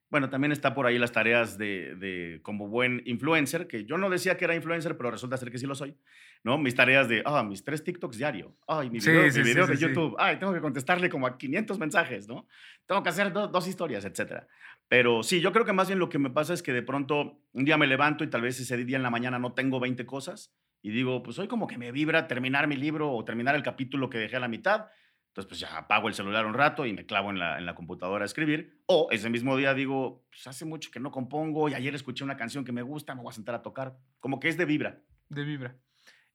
[0.10, 4.38] bueno, también está por ahí las tareas de, como buen influencer, que yo no decía
[4.38, 5.96] que era influencer, pero resulta ser que sí lo soy,
[6.44, 6.58] ¿no?
[6.58, 10.16] Mis tareas de, ah, mis tres TikToks diario, ay, mi video, mi video de YouTube,
[10.20, 12.48] ay, tengo que contestarle como a 500 mensajes, ¿no?
[12.86, 14.48] Tengo que hacer dos historias, etcétera.
[14.88, 17.40] Pero sí, yo creo que más bien lo que me pasa es que de pronto
[17.54, 20.06] un día me levanto y tal vez ese día en la mañana no tengo 20
[20.06, 23.64] cosas y digo, pues hoy como que me vibra terminar mi libro o terminar el
[23.64, 24.88] capítulo que dejé a la mitad
[25.34, 27.74] entonces, pues ya apago el celular un rato y me clavo en la, en la
[27.74, 28.80] computadora a escribir.
[28.86, 32.38] O ese mismo día digo, pues hace mucho que no compongo y ayer escuché una
[32.38, 33.98] canción que me gusta, me voy a sentar a tocar.
[34.20, 35.02] Como que es de vibra.
[35.30, 35.76] De vibra.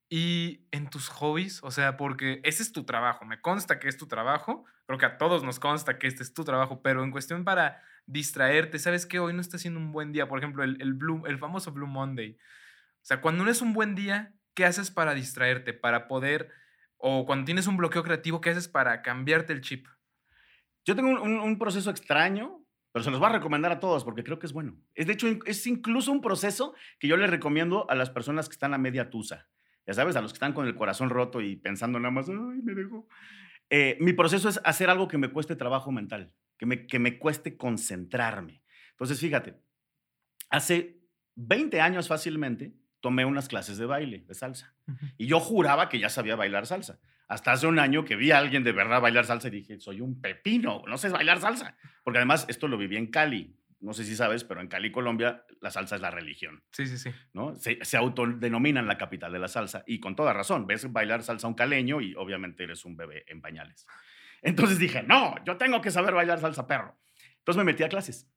[0.08, 3.96] Y en tus hobbies, o sea, porque ese es tu trabajo, me consta que es
[3.96, 7.12] tu trabajo, creo que a todos nos consta que este es tu trabajo, pero en
[7.12, 9.20] cuestión para distraerte, ¿sabes qué?
[9.20, 11.86] Hoy no está siendo un buen día, por ejemplo, el, el, Blue, el famoso Blue
[11.86, 12.32] Monday.
[12.32, 16.50] O sea, cuando no es un buen día, ¿qué haces para distraerte, para poder
[16.98, 19.86] o cuando tienes un bloqueo creativo, ¿qué haces para cambiarte el chip?
[20.84, 24.38] Yo tengo un, proceso extraño, pero se los voy a recomendar a todos porque creo
[24.38, 24.76] que es bueno.
[24.94, 28.54] Es de hecho, es incluso un proceso que yo les recomiendo a las personas que
[28.54, 29.48] están a media tusa.
[29.86, 32.62] Ya sabes, a los que están con el corazón roto y pensando nada más, ay,
[32.62, 33.06] me dejo.
[33.70, 37.18] Eh, mi proceso es hacer algo que me cueste trabajo mental, que me, que me
[37.18, 38.62] cueste concentrarme.
[38.92, 39.60] Entonces, fíjate,
[40.50, 41.00] hace
[41.36, 44.74] 20 años fácilmente, tomé unas clases de baile, de salsa.
[45.16, 46.98] Y yo juraba que ya sabía bailar salsa.
[47.28, 50.00] Hasta hace un año que vi a alguien de verdad bailar salsa y dije, soy
[50.00, 51.76] un pepino, no sé bailar salsa.
[52.02, 53.54] Porque además esto lo viví en Cali.
[53.80, 56.64] No sé si sabes, pero en Cali, Colombia, la salsa es la religión.
[56.72, 57.10] Sí, sí, sí.
[57.32, 57.54] ¿no?
[57.54, 59.84] Se, se autodenominan la capital de la salsa.
[59.86, 63.24] Y con toda razón, ves bailar salsa a un caleño y obviamente eres un bebé
[63.28, 63.86] en pañales.
[64.42, 66.98] Entonces dije, no, yo tengo que saber bailar salsa perro.
[67.38, 68.28] Entonces me metí a clases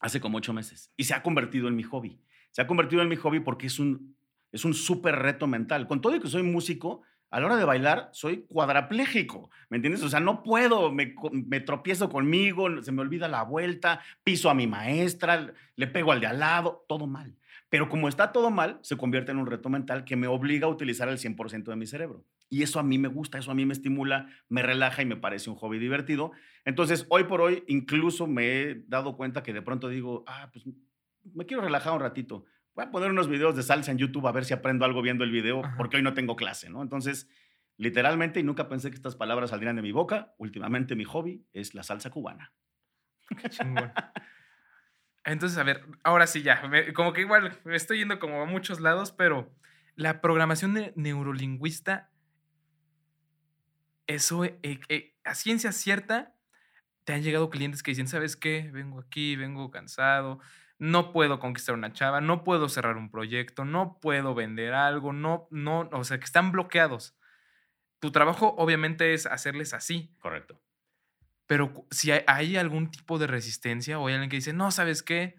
[0.00, 2.20] hace como ocho meses y se ha convertido en mi hobby
[2.54, 4.14] se ha convertido en mi hobby porque es un
[4.52, 5.88] es un súper reto mental.
[5.88, 10.04] Con todo y que soy músico, a la hora de bailar soy cuadraplégico, ¿me entiendes?
[10.04, 14.54] O sea, no puedo, me, me, tropiezo conmigo, se me olvida la vuelta, piso a
[14.54, 17.34] mi maestra, le pego al de al lado, todo mal.
[17.68, 20.70] Pero como está todo mal, se convierte en un reto mental que me obliga a
[20.70, 22.24] utilizar el 100% de mi cerebro.
[22.48, 25.16] Y eso a mí me gusta, eso a mí me estimula, me relaja y me
[25.16, 26.30] parece un hobby divertido.
[26.64, 30.64] Entonces, hoy por hoy, incluso me he dado cuenta que de pronto digo, ah, pues
[31.32, 32.44] me quiero relajar un ratito.
[32.74, 35.24] Voy a poner unos videos de salsa en YouTube a ver si aprendo algo viendo
[35.24, 36.82] el video, porque hoy no tengo clase, ¿no?
[36.82, 37.28] Entonces,
[37.76, 41.74] literalmente, y nunca pensé que estas palabras saldrían de mi boca, últimamente mi hobby es
[41.74, 42.52] la salsa cubana.
[43.40, 43.92] Qué chingón.
[45.24, 46.62] Entonces, a ver, ahora sí ya,
[46.94, 49.54] como que igual me estoy yendo como a muchos lados, pero
[49.96, 52.10] la programación de neurolingüista,
[54.06, 56.34] eso, eh, eh, a ciencia cierta,
[57.04, 58.70] te han llegado clientes que dicen, ¿sabes qué?
[58.72, 60.40] Vengo aquí, vengo cansado,
[60.78, 65.48] no puedo conquistar una chava, no puedo cerrar un proyecto, no puedo vender algo, no,
[65.50, 67.16] no, o sea, que están bloqueados.
[68.00, 70.14] Tu trabajo obviamente es hacerles así.
[70.18, 70.60] Correcto.
[71.46, 75.36] Pero si hay, algún tipo de resistencia o hay alguien que dice, no, ¿sabes qué?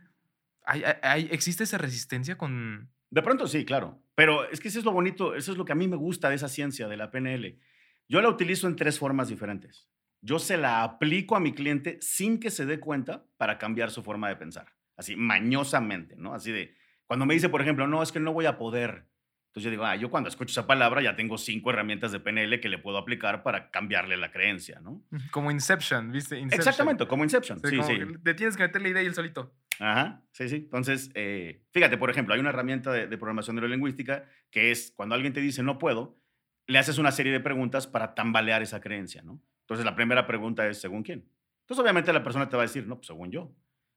[0.64, 2.92] ¿Hay, existe esa resistencia con...?
[3.10, 4.02] De pronto sí, claro.
[4.16, 6.30] Pero es que eso es lo bonito, eso es lo que a mí me gusta
[6.30, 7.60] de esa ciencia, de la PNL.
[8.08, 9.88] Yo la utilizo en tres formas diferentes.
[10.22, 14.04] Yo se la aplico a mi cliente sin que se dé cuenta para cambiar su
[14.04, 14.75] forma de pensar.
[14.98, 16.34] Así, mañosamente, ¿no?
[16.34, 19.08] Así de, cuando me dice, por ejemplo, no, es que no voy a poder.
[19.48, 22.60] Entonces yo digo, ah, yo cuando escucho esa palabra ya tengo cinco herramientas de PNL
[22.60, 25.02] que le puedo aplicar para cambiarle la creencia, ¿no?
[25.32, 26.40] Como Inception, ¿viste?
[26.40, 27.62] Exactamente, como Inception.
[27.64, 28.00] Sí, sí.
[28.22, 29.56] Te tienes que meter la idea y el solito.
[29.80, 30.56] Ajá, sí, sí.
[30.56, 35.16] Entonces, eh, fíjate, por ejemplo, hay una herramienta de, de, programación neurolingüística que es cuando
[35.16, 36.20] alguien te dice no puedo,
[36.68, 39.42] le haces una serie de preguntas para tambalear esa creencia, ¿no?
[39.62, 41.30] Entonces, la primera pregunta es, ¿según quién?
[41.62, 43.56] Entonces, obviamente, la persona te va a decir, no, pues según yo.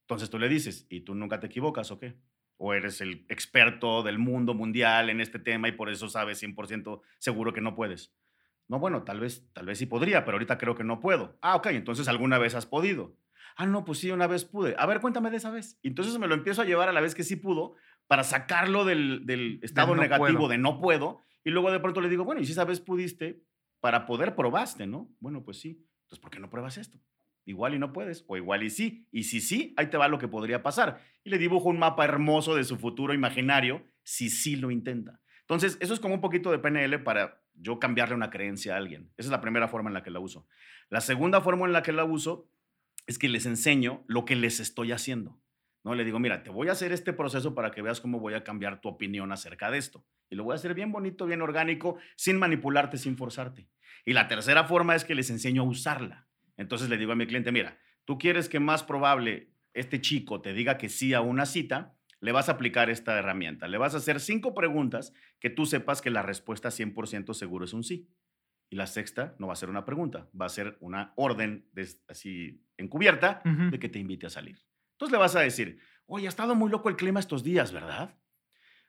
[0.08, 2.16] Entonces, tú le dices, ¿y tú nunca te equivocas o qué?
[2.56, 7.02] ¿O eres el experto del mundo mundial en este tema y por eso sabes 100%
[7.18, 8.16] seguro que no puedes?
[8.68, 11.36] No, bueno, tal vez, tal vez sí podría, pero ahorita creo que no puedo.
[11.42, 13.18] Ah, ok, entonces alguna vez has podido.
[13.54, 14.74] Ah, no, pues sí, una vez pude.
[14.78, 15.78] A ver, cuéntame de esa vez.
[15.82, 17.74] Entonces me lo empiezo a llevar a la vez que sí pudo
[18.06, 21.20] para sacarlo del, del estado negativo de no puedo.
[21.44, 23.44] Y luego de pronto le digo, bueno, y si esa vez pudiste,
[23.80, 25.14] para poder probaste, ¿no?
[25.20, 25.84] Bueno, pues sí.
[26.04, 26.98] Entonces, ¿por qué no pruebas esto?
[27.48, 29.08] Igual y no puedes, o igual y sí.
[29.11, 31.00] Y si sí, ahí te va lo que podría pasar.
[31.24, 35.22] Y le dibujo un mapa hermoso de su futuro imaginario si sí lo intenta.
[35.40, 39.14] Entonces, eso es como un poquito de PNL para yo cambiarle una creencia a alguien.
[39.16, 40.46] Esa es la primera forma en la que la uso.
[40.90, 42.50] La segunda forma en la que la uso
[43.06, 45.40] es que les enseño lo que les estoy haciendo.
[45.84, 45.94] ¿no?
[45.94, 48.44] Le digo, mira, te voy a hacer este proceso para que veas cómo voy a
[48.44, 50.04] cambiar tu opinión acerca de esto.
[50.28, 53.70] Y lo voy a hacer bien bonito, bien orgánico, sin manipularte, sin forzarte.
[54.04, 56.27] Y la tercera forma es que les enseño a usarla.
[56.58, 60.52] Entonces le digo a mi cliente, mira, tú quieres que más probable este chico te
[60.52, 63.68] diga que sí a una cita, le vas a aplicar esta herramienta.
[63.68, 67.72] Le vas a hacer cinco preguntas que tú sepas que la respuesta 100% seguro es
[67.72, 68.10] un sí.
[68.70, 71.70] Y la sexta no va a ser una pregunta, va a ser una orden
[72.08, 74.58] así encubierta de que te invite a salir.
[74.92, 78.18] Entonces le vas a decir, oye, ha estado muy loco el clima estos días, ¿verdad?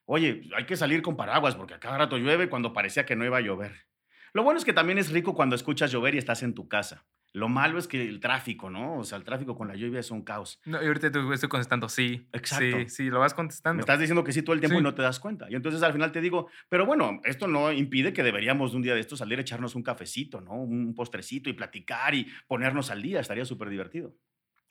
[0.06, 3.24] Oye, hay que salir con paraguas porque a cada rato llueve cuando parecía que no
[3.24, 3.88] iba a llover.
[4.34, 7.06] Lo bueno es que también es rico cuando escuchas llover y estás en tu casa.
[7.32, 8.98] Lo malo es que el tráfico, ¿no?
[8.98, 10.60] O sea, el tráfico con la lluvia es un caos.
[10.66, 12.28] No, y ahorita te estoy contestando sí.
[12.34, 12.80] Exacto.
[12.80, 13.78] Sí, sí, lo vas contestando.
[13.78, 15.46] Me estás diciendo que sí todo el tiempo y no te das cuenta.
[15.50, 18.84] Y entonces al final te digo, pero bueno, esto no impide que deberíamos de un
[18.84, 20.54] día de esto salir a echarnos un cafecito, ¿no?
[20.54, 23.20] Un postrecito y platicar y ponernos al día.
[23.20, 24.16] Estaría súper divertido.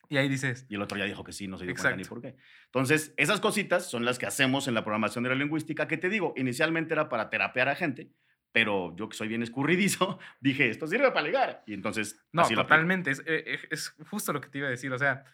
[0.09, 0.67] Y ahí dices.
[0.69, 2.37] Y el otro ya dijo que sí, no se dio cuenta ni por qué.
[2.67, 6.09] Entonces, esas cositas son las que hacemos en la programación de la lingüística, que te
[6.09, 8.11] digo, inicialmente era para terapear a gente,
[8.59, 11.63] pero yo que soy bien escurridizo, dije, esto sirve para ligar.
[11.65, 12.21] Y entonces...
[12.33, 13.13] No, totalmente.
[13.13, 14.93] Es, eh, eh, es, justo lo que te iba a decir.
[14.93, 15.25] O sea,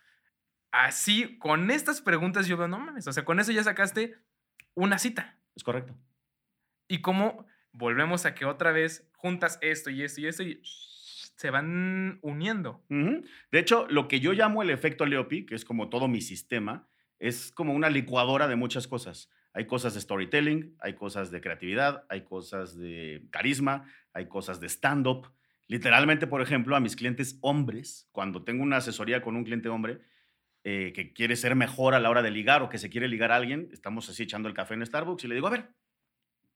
[0.71, 4.19] así, con estas preguntas yo veo, no mames, o sea, con eso ya sacaste
[4.75, 5.39] una cita.
[5.57, 5.97] Es correcto.
[6.87, 11.49] Y cómo volvemos a que otra vez juntas esto y esto y esto y se
[11.49, 12.85] van uniendo.
[12.91, 16.91] De hecho, lo que yo llamo el efecto Leopi, que es como todo mi sistema,
[17.19, 19.31] es como una licuadora de muchas cosas.
[19.55, 24.69] Hay cosas de storytelling, hay cosas de creatividad, hay cosas de carisma, hay cosas de
[24.69, 25.33] stand-up.
[25.69, 30.01] Literalmente, por ejemplo, a mis clientes hombres, cuando tengo una asesoría con un cliente hombre
[30.65, 33.31] eh, que quiere ser mejor a la hora de ligar o que se quiere ligar
[33.31, 35.71] a alguien, estamos así echando el café en Starbucks y le digo, a ver,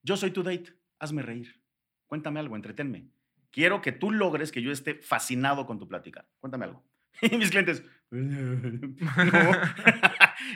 [0.03, 1.63] yo soy tu date, hazme reír,
[2.09, 3.07] cuéntame algo, entretenme.
[3.53, 6.27] Quiero que tú logres que yo esté fascinado con tu plática.
[6.41, 6.85] Cuéntame algo.
[7.23, 7.85] Y mis clientes,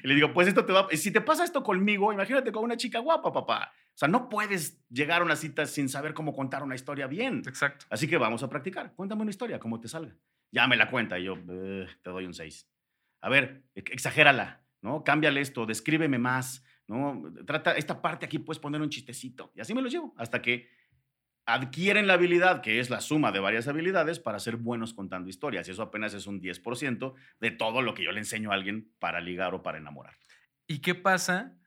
[0.02, 2.76] y le digo, pues esto te va, si te pasa esto conmigo, imagínate con una
[2.76, 3.72] chica guapa, papá.
[3.94, 7.42] O sea, no puedes llegar a una cita sin saber cómo contar una historia bien.
[7.46, 7.86] Exacto.
[7.90, 8.94] Así que vamos a practicar.
[8.94, 10.16] Cuéntame una historia, cómo te salga.
[10.50, 11.36] Ya me la cuenta y yo
[12.02, 12.68] te doy un 6.
[13.22, 15.04] A ver, exagérala, ¿no?
[15.04, 17.22] Cámbiale esto, descríbeme más, ¿no?
[17.46, 19.52] Trata esta parte aquí, puedes poner un chistecito.
[19.54, 20.68] Y así me lo llevo hasta que
[21.46, 25.66] adquieren la habilidad, que es la suma de varias habilidades, para ser buenos contando historias.
[25.68, 28.92] Y eso apenas es un 10% de todo lo que yo le enseño a alguien
[28.98, 30.14] para ligar o para enamorar.
[30.66, 31.58] ¿Y qué pasa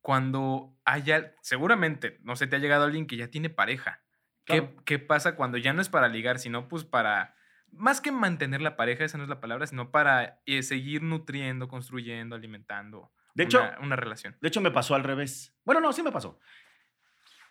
[0.00, 4.02] cuando haya, seguramente, no sé, te ha llegado alguien que ya tiene pareja?
[4.44, 7.34] ¿Qué, pasa cuando ya no es para ligar, sino pues para,
[7.70, 11.68] más que mantener la pareja, esa no es la palabra, sino para eh, seguir nutriendo,
[11.68, 14.36] construyendo, alimentando de hecho, una relación?
[14.40, 15.54] De hecho, me pasó al revés.
[15.64, 16.40] Bueno, no, sí me pasó.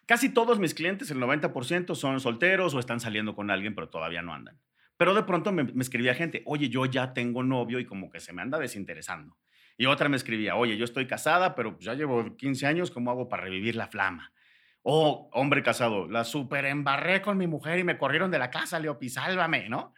[0.08, 4.22] Casi todos mis clientes, el 90%, son solteros o están saliendo con alguien, pero todavía
[4.22, 4.58] no andan.
[4.96, 8.32] Pero de pronto me, escribía gente, oye, yo ya tengo novio y como que se
[8.32, 9.38] me anda desinteresando.
[9.78, 13.28] Y otra me escribía, oye, yo estoy casada, pero ya llevo 15 años, ¿cómo hago
[13.28, 14.32] para revivir la flama?
[14.82, 18.80] O hombre casado, la super embarré con mi mujer y me corrieron de la casa,
[18.80, 19.93] Leopi, sálvame, ¿no?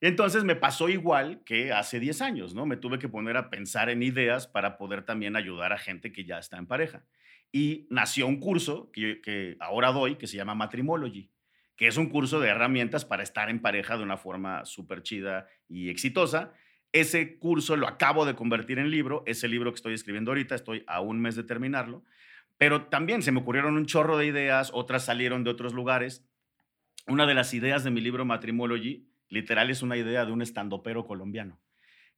[0.00, 2.64] Y entonces me pasó igual que hace 10 años, ¿no?
[2.64, 6.24] Me tuve que poner a pensar en ideas para poder también ayudar a gente que
[6.24, 7.04] ya está en pareja
[7.52, 11.30] y nació un curso que, ahora doy que se llama Matrimology,
[11.76, 15.46] que es un curso de herramientas para estar en pareja de una forma súper chida
[15.68, 16.52] y exitosa.
[16.92, 20.84] Ese curso lo acabo de convertir en libro, ese libro que estoy escribiendo ahorita, estoy
[20.86, 22.04] a un mes de terminarlo,
[22.58, 26.26] pero también se me ocurrieron un chorro de ideas, otras salieron de otros lugares
[27.06, 31.06] una de las ideas de mi libro Matrimology, literal, es una idea de un estandopero
[31.06, 31.60] colombiano.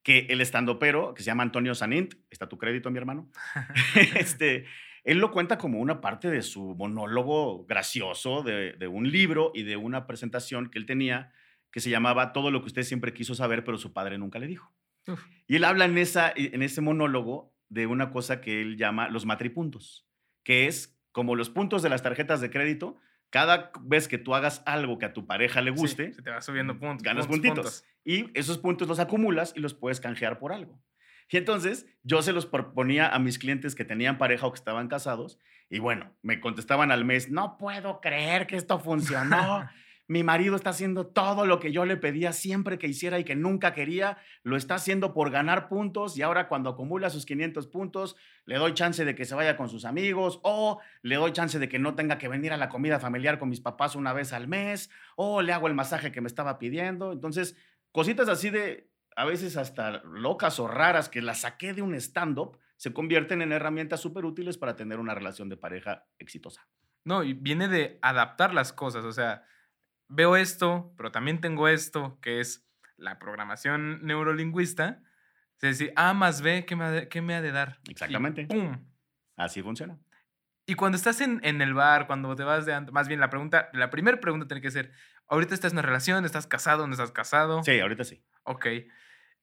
[0.03, 3.31] Que el estandopero, que se llama Antonio Sanint, está tu crédito, mi hermano,
[4.16, 4.66] este,
[5.04, 9.62] él lo cuenta como una parte de su monólogo gracioso de, de, un libro y
[9.64, 11.32] de una presentación que él tenía
[11.72, 14.46] que se llamaba Todo lo que usted siempre quiso saber, pero su padre nunca le
[14.46, 14.72] dijo.
[15.08, 15.24] Uf.
[15.48, 19.24] Y él habla en, esa, en ese monólogo de una cosa que él llama los
[19.24, 20.06] matripuntos,
[20.44, 22.98] que es como los puntos de las tarjetas de crédito,
[23.30, 26.30] cada vez que tú hagas algo que a tu pareja le guste, sí, se te
[26.30, 27.02] va subiendo puntos.
[27.02, 27.80] Ganas puntos, puntitos.
[27.80, 27.84] Puntos.
[28.04, 30.78] Y esos puntos los acumulas y los puedes canjear por algo.
[31.33, 34.88] Y entonces yo se los proponía a mis clientes que tenían pareja o que estaban
[34.88, 35.38] casados.
[35.71, 39.66] Y bueno, me contestaban al mes, no puedo creer que esto funcionó.
[40.09, 43.35] Mi marido está haciendo todo lo que yo le pedía siempre que hiciera y que
[43.35, 44.18] nunca quería.
[44.42, 48.14] Lo está haciendo por ganar puntos y ahora cuando acumula sus 500 puntos,
[48.45, 51.68] le doy chance de que se vaya con sus amigos o le doy chance de
[51.71, 54.49] que no tenga que venir a la comida familiar con mis papás una vez al
[54.49, 57.11] mes o le hago el masaje que me estaba pidiendo.
[57.11, 57.57] Entonces,
[57.90, 62.59] cositas así de a veces hasta locas o raras que las saqué de un stand-up
[62.77, 66.66] se convierten en herramientas súper útiles para tener una relación de pareja exitosa.
[67.05, 69.44] No, y viene de adaptar las cosas, o sea,
[70.09, 75.03] veo esto, pero también tengo esto, que es la programación neurolingüista.
[75.61, 77.79] Es decir, A más B, ¿qué me ha de, qué me ha de dar?
[77.88, 78.42] Exactamente.
[78.42, 78.85] Y ¡Pum!
[79.37, 79.98] Así funciona.
[80.66, 82.81] Y cuando estás en, en, el bar, cuando te vas de...
[82.92, 84.92] Más bien, la pregunta, la primera pregunta tiene que ser,
[85.28, 86.24] ¿ahorita estás en una relación?
[86.24, 86.87] ¿Estás casado?
[86.87, 87.62] ¿No estás casado?
[87.62, 88.22] Sí, ahorita sí.
[88.44, 88.66] Ok.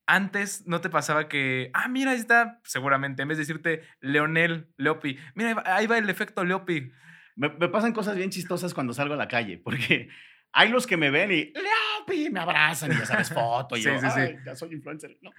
[0.06, 4.74] Antes no te pasaba que, ah, mira, ahí está, seguramente, en vez de decirte Leonel,
[4.78, 6.92] Leopi, mira, ahí va el efecto Leopi.
[7.36, 10.10] Me, me pasan cosas bien chistosas cuando salgo a la calle, porque
[10.52, 13.90] hay los que me ven y Leopi, me abrazan y ya sabes foto y Sí,
[13.90, 14.20] yo, sí, sí.
[14.20, 15.32] "Ay, ya soy influencer, ¿no?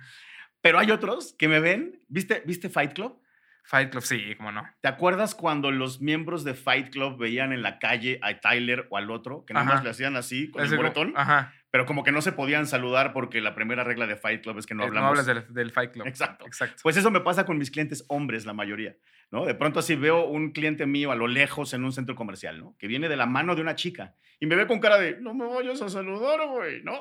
[0.60, 3.20] Pero hay otros que me ven, ¿viste, ¿viste Fight Club?
[3.64, 4.62] Fight Club, sí, cómo no.
[4.80, 8.96] ¿Te acuerdas cuando los miembros de Fight Club veían en la calle a Tyler o
[8.96, 11.12] al otro que nada más le hacían así con Ese el como- moretón?
[11.16, 11.52] Ajá.
[11.72, 14.66] Pero como que no se podían saludar porque la primera regla de Fight Club es
[14.66, 15.10] que no Eh, hablamos.
[15.10, 16.04] hablas del, del Fight Club.
[16.06, 16.44] Exacto.
[16.44, 16.76] Exacto.
[16.82, 18.96] Pues eso me pasa con mis clientes hombres, la mayoría,
[19.30, 19.46] ¿no?
[19.46, 22.74] De pronto así veo un cliente mío a lo lejos en un centro comercial, ¿no?
[22.76, 25.32] Que viene de la mano de una chica y me ve con cara de, no
[25.32, 27.00] me vayas a saludar, güey, ¿no?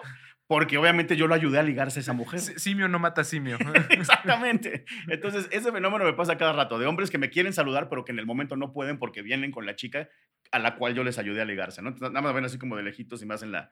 [0.49, 2.39] Porque obviamente yo lo ayudé a ligarse a esa mujer.
[2.39, 3.59] Si- Simio no mata simio.
[3.91, 4.83] Exactamente.
[5.07, 8.11] Entonces, ese fenómeno me pasa cada rato, de hombres que me quieren saludar, pero que
[8.11, 10.09] en el momento no pueden porque vienen con la chica
[10.51, 11.89] a la cual yo les ayudé a ligarse, ¿no?
[11.89, 13.69] Entonces, nada más ven así como de lejitos y me hacen la,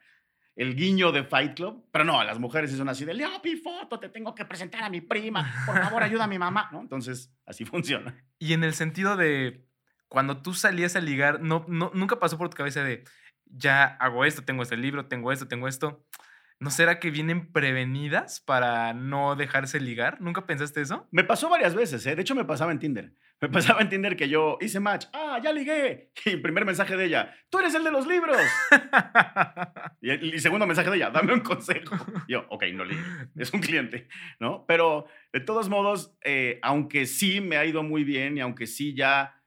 [0.56, 4.00] el guiño de Fight Club, pero no, las mujeres sí son así de, Leopi, foto,
[4.00, 6.82] te tengo que presentar a mi prima, por favor, ayuda a mi mamá, ¿no?
[6.82, 8.24] Entonces, así funciona.
[8.38, 9.66] Y en el sentido de
[10.10, 13.04] cuando tú salías a ligar, no, no, nunca pasó por tu cabeza de
[13.46, 16.06] ya hago esto, tengo este libro, tengo esto, tengo esto.
[16.60, 20.20] ¿No será que vienen prevenidas para no dejarse ligar?
[20.22, 21.08] ¿Nunca pensaste eso?
[21.12, 22.15] Me pasó varias veces, ¿eh?
[22.15, 23.13] De hecho, me pasaba en Tinder.
[23.39, 25.06] Me pasaba en Tinder que yo hice match.
[25.13, 26.12] Ah, ya ligué.
[26.26, 28.38] Y el primer mensaje de ella, tú eres el de los libros.
[30.02, 31.96] Y el y segundo mensaje de ella, dame un consejo.
[32.28, 33.02] Y yo, ok, no ligué.
[33.36, 34.08] Es un cliente,
[34.39, 34.63] ¿no?
[34.67, 38.93] Pero de todos modos, eh, aunque sí me ha ido muy bien y aunque sí
[38.93, 39.41] ya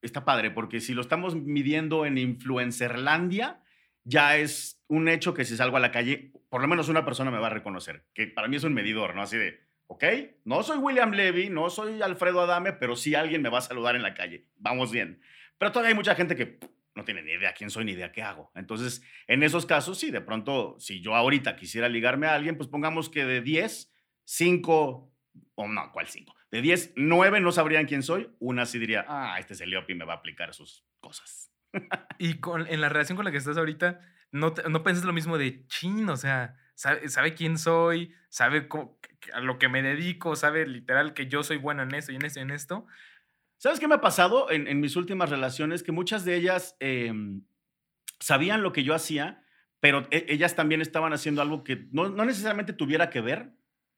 [0.00, 3.60] está padre, porque si lo estamos midiendo en Influencerlandia,
[4.04, 7.30] ya es un hecho que si salgo a la calle, por lo menos una persona
[7.30, 9.22] me va a reconocer, que para mí es un medidor, ¿no?
[9.22, 10.04] Así de, ok,
[10.44, 13.96] no soy William Levy, no soy Alfredo Adame, pero sí alguien me va a saludar
[13.96, 14.46] en la calle.
[14.56, 15.20] Vamos bien.
[15.58, 16.58] Pero todavía hay mucha gente que
[16.94, 18.50] no tiene ni idea quién soy ni idea qué hago.
[18.54, 22.68] Entonces, en esos casos, sí, de pronto, si yo ahorita quisiera ligarme a alguien, pues
[22.68, 23.92] pongamos que de 10,
[24.24, 25.12] 5,
[25.54, 26.34] o no, ¿cuál 5?
[26.50, 28.30] De 10, 9 no sabrían quién soy.
[28.38, 31.49] Una sí diría, ah, este es el Leopi, me va a aplicar sus cosas.
[32.18, 34.00] Y con, en la relación con la que estás ahorita,
[34.32, 36.08] ¿no, te- no pensas lo mismo de chin?
[36.08, 38.98] O sea, sabe, sabe quién soy, sabe cómo-
[39.32, 42.24] a lo que me dedico, sabe literal que yo soy bueno en esto y en
[42.24, 42.86] esto y en esto.
[43.58, 45.82] ¿Sabes qué me ha pasado en, en mis últimas relaciones?
[45.82, 47.42] Que muchas de ellas em,
[48.18, 49.42] sabían lo que yo hacía,
[49.80, 53.52] pero e- ellas también estaban haciendo algo que no, no necesariamente tuviera que ver,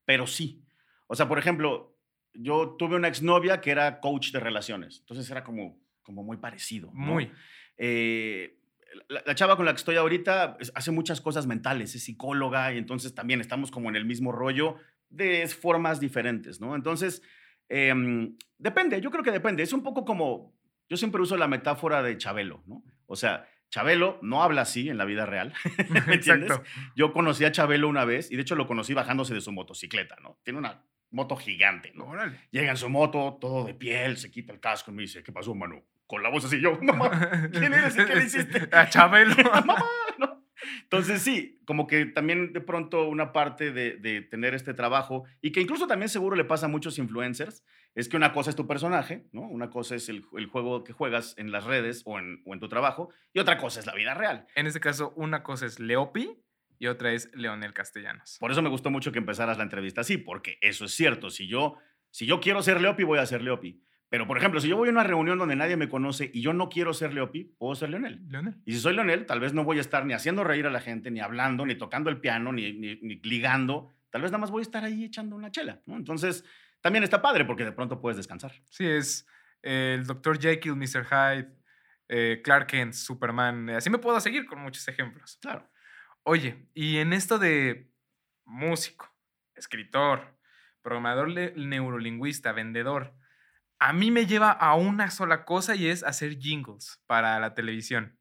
[0.05, 0.65] pero sí.
[1.07, 1.97] O sea, por ejemplo,
[2.35, 6.89] yo tuve una exnovia que era coach de relaciones, entonces era como, como muy parecido.
[6.95, 7.01] ¿no?
[7.01, 7.31] Muy.
[7.85, 8.59] Eh,
[9.09, 12.73] la, la chava con la que estoy ahorita es- hace muchas cosas mentales, es psicóloga
[12.73, 14.77] y entonces también estamos como en el mismo rollo
[15.11, 16.77] de formas diferentes, ¿no?
[16.77, 17.23] Entonces,
[17.69, 19.65] em, depende, yo creo que depende.
[19.65, 20.55] Es un poco como,
[20.89, 22.85] yo siempre uso la metáfora de Chabelo, ¿no?
[23.07, 25.53] O sea, Chabelo no habla así en la vida real,
[26.07, 26.51] ¿me entiendes?
[26.53, 26.71] Exacto.
[26.95, 30.17] Yo conocí a Chabelo una vez y de hecho lo conocí bajándose de su motocicleta,
[30.23, 30.39] ¿no?
[30.45, 32.05] Tiene una moto gigante, ¿no?
[32.07, 32.39] Órale.
[32.53, 35.33] Llega en su moto, todo de piel, se quita el casco y me dice, ¿qué
[35.33, 35.83] pasó, mano?
[36.13, 38.69] Con la voz así, yo, mamá, ¿quién eres y qué le hiciste?
[38.71, 39.35] A Chabelo.
[39.51, 39.83] mamá,
[40.19, 40.45] ¿no?
[40.83, 45.53] Entonces sí, como que también de pronto una parte de, de tener este trabajo y
[45.53, 48.67] que incluso también seguro le pasa a muchos influencers, es que una cosa es tu
[48.67, 49.41] personaje, ¿no?
[49.41, 52.61] Una cosa es el, el juego que juegas en las redes o en, o en
[52.61, 54.47] tu trabajo y otra cosa es la vida real.
[54.55, 56.39] En este caso, una cosa es Leopi
[56.79, 58.37] y otra es Leonel Castellanos.
[58.39, 61.31] Por eso me gustó mucho que empezaras la entrevista así, porque eso es cierto.
[61.31, 61.79] Si yo,
[62.11, 63.83] si yo quiero ser Leopi, voy a ser Leopi.
[64.13, 66.53] Pero, por ejemplo, si yo voy a una reunión donde nadie me conoce y yo
[66.53, 68.21] no quiero ser Leopi, puedo ser Leonel.
[68.29, 68.57] Leonel.
[68.67, 70.83] Y si soy Leonel, tal vez no voy a estar ni haciendo reír a la
[70.83, 73.91] gente, ni hablando, ni tocando el piano, ni, ni, ni ligando.
[74.11, 75.81] Tal vez nada más voy a estar ahí echando una chela.
[75.87, 75.97] ¿no?
[75.97, 76.45] Entonces,
[76.83, 78.53] también está padre porque de pronto puedes descansar.
[78.69, 79.27] Sí, es
[79.63, 80.39] eh, el Dr.
[80.39, 81.07] Jekyll, Mr.
[81.07, 81.57] Hyde,
[82.09, 83.71] eh, Clark Kent, Superman.
[83.71, 85.39] Así me puedo seguir con muchos ejemplos.
[85.41, 85.67] Claro.
[86.23, 87.91] Oye, y en esto de
[88.45, 89.11] músico,
[89.55, 90.39] escritor,
[90.83, 93.15] programador neurolingüista, vendedor,
[93.83, 98.17] a mí me lleva a una sola cosa y es hacer jingles para la televisión.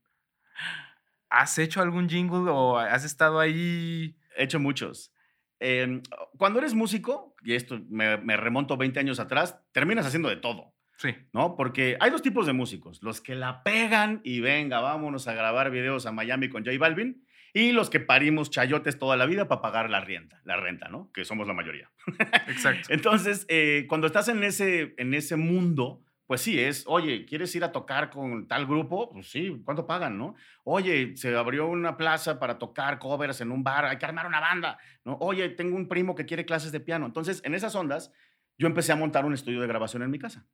[1.30, 4.18] ¿Has hecho algún jingle o has estado ahí?
[4.36, 5.14] He hecho muchos.
[5.59, 6.01] Eh,
[6.39, 10.74] cuando eres músico, y esto me, me remonto 20 años atrás, terminas haciendo de todo.
[10.97, 11.16] Sí.
[11.32, 11.55] ¿no?
[11.55, 15.70] Porque hay dos tipos de músicos, los que la pegan y venga, vámonos a grabar
[15.70, 17.24] videos a Miami con J Balvin,
[17.54, 21.12] y los que parimos chayotes toda la vida para pagar la renta, la renta, ¿no?
[21.12, 21.91] Que somos la mayoría.
[22.47, 22.88] Exacto.
[22.89, 27.64] Entonces, eh, cuando estás en ese, en ese mundo, pues sí, es, oye, ¿quieres ir
[27.66, 29.12] a tocar con tal grupo?
[29.12, 30.36] Pues sí, ¿cuánto pagan, no?
[30.64, 34.39] Oye, se abrió una plaza para tocar covers en un bar, hay que armar una
[34.39, 35.18] banda, ¿no?
[35.20, 37.06] Oye, tengo un primo que quiere clases de piano.
[37.06, 38.14] Entonces, en esas ondas,
[38.58, 40.45] yo empecé a montar un estudio de grabación en mi casa.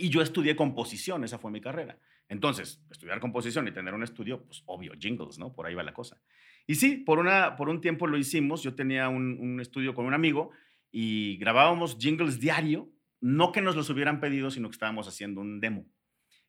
[0.00, 1.98] Y yo estudié composición, esa fue mi carrera.
[2.28, 5.52] Entonces, estudiar composición y tener un estudio, pues obvio, jingles, ¿no?
[5.52, 6.22] Por ahí va la cosa.
[6.68, 8.62] Y sí, por, una, por un tiempo lo hicimos.
[8.62, 10.52] Yo tenía un, un estudio con un amigo
[10.92, 12.88] y grabábamos jingles diario.
[13.20, 15.84] No que nos los hubieran pedido, sino que estábamos haciendo un demo.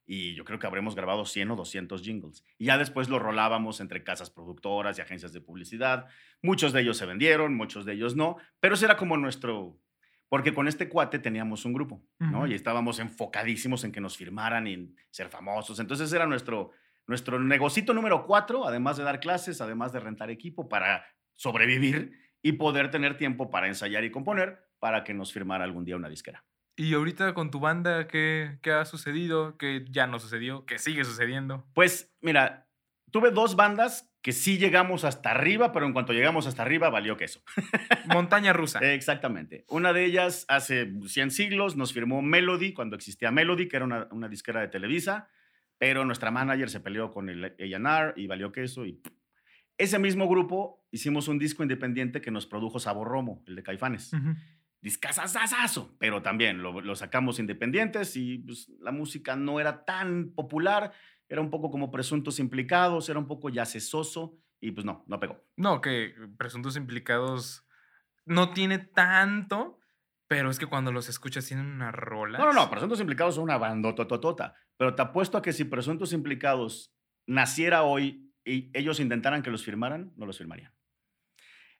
[0.06, 2.43] Y yo creo que habremos grabado 100 o 200 jingles.
[2.60, 6.06] Y ya después lo rolábamos entre casas productoras y agencias de publicidad.
[6.43, 8.38] Muchos de ellos se vendieron, muchos de ellos no.
[8.60, 9.80] Pero ese era como nuestro,
[10.30, 12.46] porque con este cuate teníamos un grupo, ¿no?
[12.46, 15.80] Y estábamos enfocadísimos en que nos firmaran y en ser famosos.
[15.80, 16.72] Entonces era nuestro,
[17.08, 21.04] nuestro negocito número cuatro, además de dar clases, además de rentar equipo para
[21.36, 22.14] sobrevivir
[22.44, 26.10] y poder tener tiempo para ensayar y componer para que nos firmara algún día una
[26.10, 26.46] disquera.
[26.76, 29.58] Y ahorita con tu banda, ¿qué, qué ha sucedido?
[29.58, 30.66] ¿Qué ya no sucedió?
[30.66, 31.66] ¿Qué sigue sucediendo?
[31.74, 32.70] Pues mira,
[33.12, 37.16] tuve dos bandas que sí llegamos hasta arriba, pero en cuanto llegamos hasta arriba valió
[37.16, 37.42] queso.
[38.06, 38.80] Montaña rusa.
[38.94, 39.66] Exactamente.
[39.70, 44.08] Una de ellas hace 100 siglos nos firmó Melody, cuando existía Melody, que era una,
[44.12, 45.30] una disquera de Televisa,
[45.78, 48.86] pero nuestra manager se peleó con el A&R y valió queso.
[48.86, 49.02] Y
[49.78, 54.12] ese mismo grupo hicimos un disco independiente que nos produjo Sabor Romo, el de Caifanes.
[54.12, 54.36] Ujú.
[54.82, 60.92] Discazazazazo, pero también lo, lo sacamos independientes y pues, la música no era tan popular,
[61.30, 65.42] era un poco como presuntos implicados, era un poco yacesoso y pues no, no pegó.
[65.56, 67.66] No, que presuntos implicados
[68.26, 69.80] no tiene tanto,
[70.30, 72.38] pero es que cuando los escuchas tienen una rola.
[72.38, 74.54] No, no, no, Presuntos Implicados son una bandototota.
[74.78, 76.94] Pero te apuesto a que si Presuntos Implicados
[77.26, 80.72] naciera hoy y ellos intentaran que los firmaran, no los firmarían.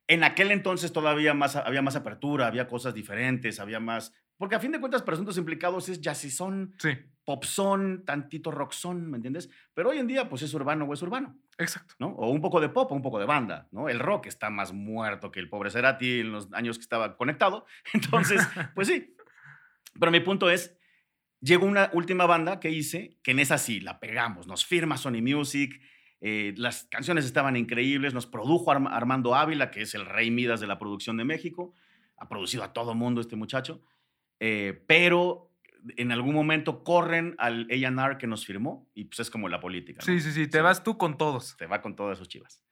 [0.08, 4.14] En aquel entonces todavía más, había más apertura, había cosas diferentes, había más...
[4.38, 6.97] Porque a fin de cuentas, Presuntos Implicados es jazzizón, Sí,
[7.30, 9.51] popzón, tantito rockzón, ¿me entiendes?
[9.75, 11.93] Pero hoy en día, pues es urbano o es urbano, exacto.
[11.99, 12.07] ¿no?
[12.07, 13.88] O un poco de pop o un poco de banda, ¿no?
[13.88, 17.67] El rock está más muerto que el pobre Cerati en los años que estaba conectado.
[17.93, 18.41] Entonces,
[18.73, 19.15] pues sí.
[19.99, 20.75] Pero mi punto es,
[21.39, 25.21] llegó una última banda que hice, que en esa sí, la pegamos, nos firma Sony
[25.21, 25.80] Music,
[26.21, 30.61] eh, las canciones estaban increíbles, nos produjo Arm- Armando Ávila, que es el rey Midas
[30.61, 31.75] de la producción de México,
[32.17, 33.84] ha producido a todo mundo este muchacho,
[34.39, 35.49] eh, pero
[35.97, 39.99] en algún momento corren al A&R que nos firmó y pues es como la política.
[40.01, 40.05] ¿no?
[40.05, 40.63] Sí, sí, sí, te Sí.
[40.63, 41.55] vas tú con todos.
[41.57, 42.63] Te va con todas sus chivas.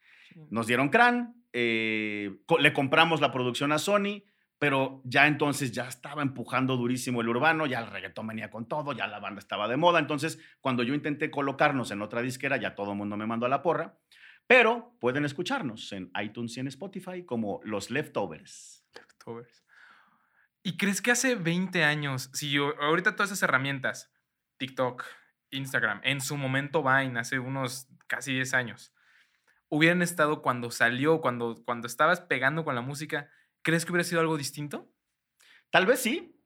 [0.49, 4.23] Nos dieron crán, eh, co- le compramos la producción a Sony,
[4.59, 8.91] pero ya entonces ya estaba empujando durísimo el urbano, ya el reggaetón venía con todo,
[8.93, 9.99] ya la banda estaba de moda.
[9.99, 13.49] Entonces, cuando yo intenté colocarnos en otra disquera, ya todo el mundo me mandó a
[13.49, 13.97] la porra.
[14.47, 18.85] Pero pueden escucharnos en iTunes y en Spotify como Los Leftovers.
[18.95, 19.63] Leftovers.
[20.67, 24.11] ¿Y crees que hace 20 años, si ahorita todas esas herramientas,
[24.57, 25.05] TikTok,
[25.51, 28.93] Instagram, en su momento Vine, hace unos casi 10 años,
[29.69, 33.29] hubieran estado cuando salió, cuando, cuando estabas pegando con la música,
[33.61, 34.93] ¿crees que hubiera sido algo distinto?
[35.69, 36.37] Tal vez sí,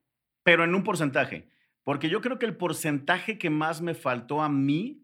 [0.44, 1.50] pero en un porcentaje.
[1.84, 5.04] Porque yo creo que el porcentaje que más me faltó a mí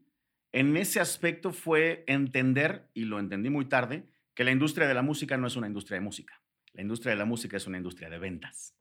[0.51, 5.01] en ese aspecto fue entender, y lo entendí muy tarde, que la industria de la
[5.01, 6.39] música no es una industria de música.
[6.73, 8.77] La industria de la música es una industria de ventas.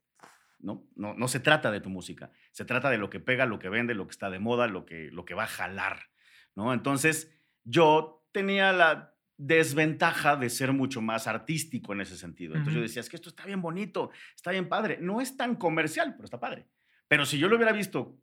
[0.59, 0.87] ¿No?
[0.95, 3.69] No, no se trata de tu música, se trata de lo que pega, lo que
[3.69, 6.09] vende, lo que está de moda, lo que, lo que va a jalar.
[6.55, 6.73] ¿no?
[6.73, 7.31] Entonces,
[7.63, 12.55] yo tenía la desventaja de ser mucho más artístico en ese sentido.
[12.55, 14.97] Entonces yo decía, es que esto está bien bonito, está bien padre.
[14.99, 16.67] No es tan comercial, pero está padre.
[17.07, 18.19] Pero si yo lo hubiera visto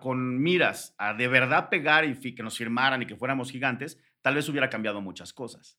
[0.00, 4.34] con miras a de verdad pegar y que nos firmaran y que fuéramos gigantes, tal
[4.34, 5.78] vez hubiera cambiado muchas cosas.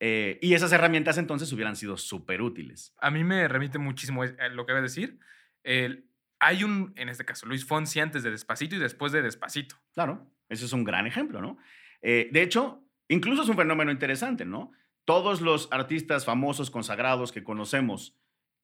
[0.00, 2.94] Eh, y esas herramientas entonces hubieran sido súper útiles.
[2.98, 5.18] A mí me remite muchísimo eh, lo que voy a decir.
[6.40, 9.76] hay un, en este caso, Luis Fonsi antes de Despacito y después de Despacito.
[9.92, 11.58] Claro, ese es un gran ejemplo, ¿no?
[12.02, 14.72] Eh, de hecho, incluso es un fenómeno interesante, ¿no?
[15.04, 18.16] Todos los artistas famosos, consagrados que conocemos,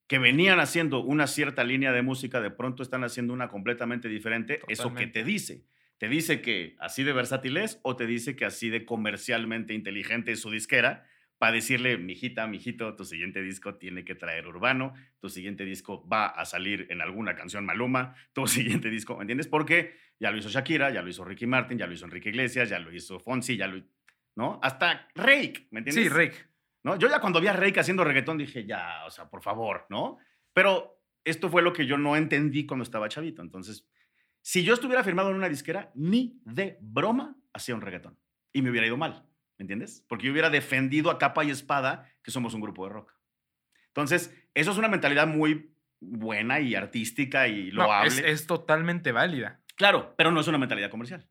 [0.07, 4.61] que venían haciendo una cierta línea de música, de pronto están haciendo una completamente diferente.
[4.67, 5.65] ¿Eso qué te dice?
[5.97, 10.31] ¿Te dice que así de versátil es o te dice que así de comercialmente inteligente
[10.31, 11.07] es su disquera?
[11.45, 16.25] Para decirle, mijita, mijito, tu siguiente disco tiene que traer urbano, tu siguiente disco va
[16.25, 19.45] a salir en alguna canción Maluma, tu siguiente disco, ¿me entiendes?
[19.45, 22.67] Porque ya lo hizo Shakira, ya lo hizo Ricky Martin, ya lo hizo Enrique Iglesias,
[22.67, 23.79] ya lo hizo Fonsi, ya lo
[24.35, 24.59] ¿no?
[24.63, 26.05] Hasta Rake, ¿me entiendes?
[26.05, 26.35] Sí, Rake.
[26.81, 26.97] ¿No?
[26.97, 30.17] Yo ya cuando vi a Rake haciendo reggaetón dije, ya, o sea, por favor, ¿no?
[30.51, 33.43] Pero esto fue lo que yo no entendí cuando estaba chavito.
[33.43, 33.87] Entonces,
[34.41, 38.17] si yo estuviera firmado en una disquera, ni de broma hacía un reggaetón.
[38.51, 39.27] Y me hubiera ido mal,
[39.57, 40.05] ¿me entiendes?
[40.07, 43.13] Porque yo hubiera defendido a capa y espada que somos un grupo de rock.
[43.87, 48.09] Entonces, eso es una mentalidad muy buena y artística y loable.
[48.09, 49.61] No, es, es totalmente válida.
[49.75, 51.27] Claro, pero no es una mentalidad comercial,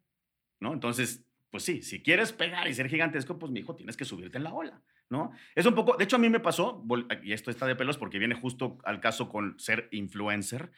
[0.61, 0.73] ¿no?
[0.73, 4.39] Entonces, pues sí, si quieres pegar y ser gigantesco, pues mi hijo tienes que subirte
[4.39, 5.33] en la ola, ¿no?
[5.55, 6.85] Es un poco, de hecho a mí me pasó,
[7.23, 10.73] y esto está de pelos porque viene justo al caso con ser influencer.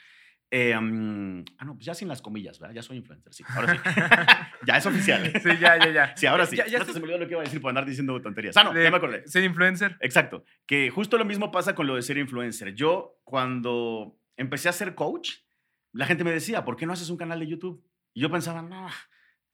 [0.50, 2.74] Eh, ah, no, pues ya sin las comillas, ¿verdad?
[2.74, 3.44] Ya soy influencer, sí.
[3.48, 3.80] Ahora sí.
[4.66, 5.32] ya es oficial.
[5.42, 6.16] Sí, ya, ya, ya.
[6.16, 6.56] Sí, ahora sí.
[6.56, 8.56] Ya, ya se me olvidó lo que iba a decir por andar diciendo tonterías.
[8.56, 9.26] Ah, no, ya me acordé.
[9.26, 9.96] Ser influencer.
[10.00, 10.44] Exacto.
[10.66, 12.74] Que justo lo mismo pasa con lo de ser influencer.
[12.74, 15.30] Yo, cuando empecé a ser coach,
[15.92, 17.84] la gente me decía, ¿por qué no haces un canal de YouTube?
[18.14, 18.88] Y yo pensaba, no,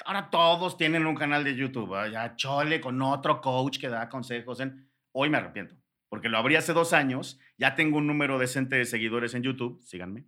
[0.04, 1.94] ahora todos tienen un canal de YouTube.
[2.10, 4.60] Ya chole con otro coach que da consejos.
[4.60, 4.90] En...
[5.12, 5.74] Hoy me arrepiento,
[6.08, 7.40] porque lo abrí hace dos años.
[7.56, 10.26] Ya tengo un número decente de seguidores en YouTube, síganme.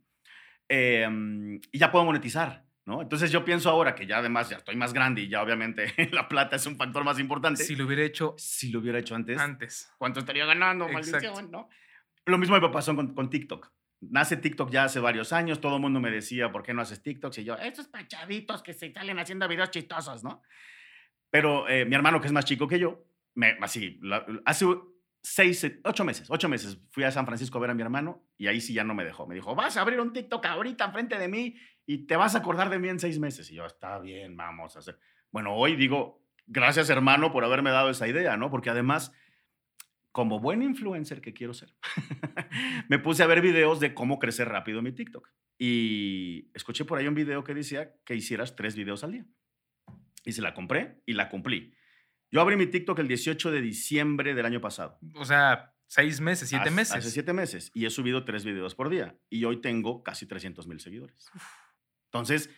[0.69, 2.65] Em, y ya puedo monetizar.
[2.87, 3.01] ¿No?
[3.01, 6.29] Entonces yo pienso ahora que ya además ya estoy más grande y ya obviamente la
[6.29, 7.65] plata es un factor más importante.
[7.65, 8.35] Si lo hubiera hecho.
[8.37, 9.39] Si lo hubiera hecho antes.
[9.39, 9.91] Antes.
[9.97, 10.87] ¿Cuánto estaría ganando?
[10.87, 11.71] Maldición, ¿no?
[12.27, 13.73] Lo mismo me pasó con, con TikTok
[14.11, 17.03] nace TikTok ya hace varios años, todo el mundo me decía, ¿por qué no haces
[17.03, 17.37] TikTok?
[17.39, 20.43] Y yo, estos pachavitos que se salen haciendo videos chistosos, ¿no?
[21.31, 23.05] Pero eh, mi hermano, que es más chico que yo,
[23.35, 24.01] me, así,
[24.45, 24.67] hace
[25.25, 28.47] seis, ocho meses, ocho meses, fui a San Francisco a ver a mi hermano y
[28.47, 29.27] ahí sí ya no me dejó.
[29.27, 31.57] Me dijo, vas a abrir un TikTok ahorita enfrente de mí
[31.87, 33.51] y te vas a acordar de mí en seis meses.
[33.51, 34.99] Y yo, está bien, vamos a hacer.
[35.31, 38.51] Bueno, hoy digo, gracias hermano por haberme dado esa idea, ¿no?
[38.51, 39.13] Porque además
[40.13, 41.75] como buen influencer que quiero ser,
[42.89, 45.29] me puse a ver videos de cómo crecer rápido mi TikTok.
[45.59, 49.27] Y escuché por ahí un video que decía que hicieras tres videos al día.
[50.23, 51.75] Y se la compré y la cumplí.
[52.35, 54.99] Yo abrí mi TikTok el 18 de diciembre del año pasado.
[55.15, 56.97] O sea, seis meses, siete meses.
[56.97, 57.71] Hace siete meses.
[57.75, 59.17] Y he subido tres videos por día.
[59.31, 61.31] Y hoy tengo casi 300 mil seguidores.
[62.07, 62.51] Entonces,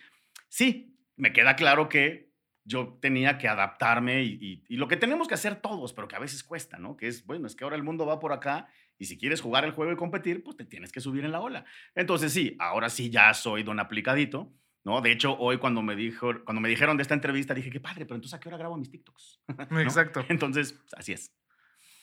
[0.49, 5.61] sí, me queda claro que yo tenía que adaptarme y, lo que tenemos que hacer
[5.61, 6.97] todos, pero que a veces cuesta, ¿no?
[6.97, 8.67] Que es, bueno, es que ahora el mundo va por acá
[8.97, 11.39] y si quieres jugar el juego y competir, pues te tienes que subir en la
[11.39, 11.65] ola.
[11.93, 14.51] Entonces sí, ahora sí ya soy don aplicadito,
[14.87, 15.01] ¿no?
[15.01, 18.05] De hecho, hoy cuando me, dijo, cuando me dijeron de esta entrevista, dije, qué padre,
[18.05, 19.41] pero entonces ¿a qué hora grabo mis TikToks?
[19.83, 20.25] Exacto.
[20.29, 21.35] Entonces, así es.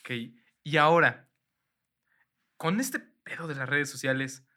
[0.01, 0.11] Ok,
[0.63, 1.27] y ahora,
[2.57, 4.47] con este pedo de las redes sociales,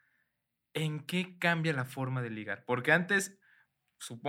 [0.75, 2.67] ¿en qué cambia la forma de ligar?
[2.67, 3.41] Porque antes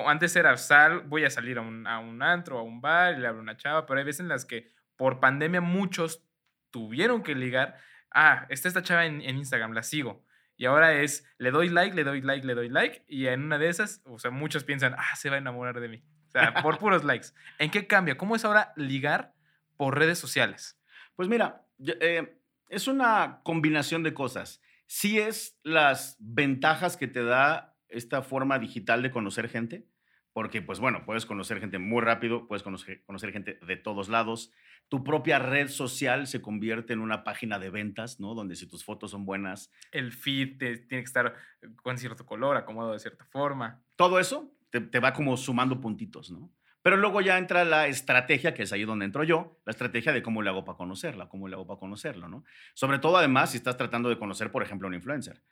[0.06, 3.20] antes era sal, voy a salir a un, a un antro, a un bar y
[3.20, 6.26] le hablo a una chava, pero hay veces en las que por pandemia muchos
[6.72, 7.78] tuvieron que ligar.
[8.12, 10.26] Ah, está esta chava en, Instagram, la sigo.
[10.60, 13.06] Y ahora es, le doy like, le doy like, le doy like.
[13.08, 15.88] Y en una de esas, o sea, muchos piensan, ah, se va a enamorar de
[15.88, 16.04] mí.
[16.28, 17.28] O sea, por puros likes.
[17.60, 18.18] ¿En qué cambia?
[18.18, 19.34] ¿Cómo es ahora ligar
[19.78, 20.78] por redes sociales?
[21.16, 21.66] Pues mira,
[22.02, 22.38] eh,
[22.68, 24.62] es una combinación de cosas.
[24.86, 29.88] Sí es las ventajas que te da esta forma digital de conocer gente,
[30.34, 34.52] porque pues bueno, puedes conocer gente muy rápido, puedes conocer, conocer gente de todos lados.
[34.88, 38.34] Tu propia red social se convierte en una página de ventas, ¿no?
[38.34, 39.72] Donde si tus fotos son buenas.
[39.92, 41.36] El feed tiene que estar
[41.84, 43.84] con cierto color, acomodado de cierta forma.
[43.96, 46.52] Todo eso te, te va como sumando puntitos, ¿no?
[46.82, 50.24] Pero luego ya entra la estrategia, que es ahí donde entro yo, la estrategia de
[50.24, 52.46] cómo le hago para conocerla, cómo le hago para conocerlo, ¿no?
[52.74, 55.44] Sobre todo, además, si estás tratando de conocer, por ejemplo, a un influencer.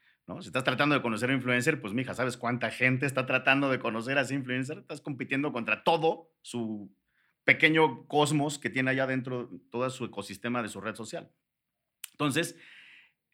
[0.42, 3.70] Si estás tratando de conocer a un influencer, pues mija, ¿sabes cuánta gente está tratando
[3.70, 4.80] de conocer a ese influencer?
[4.80, 6.94] Estás compitiendo contra todo su
[7.46, 11.32] pequeño cosmos que tiene allá dentro, todo su ecosistema de su red social.
[12.12, 12.58] Entonces,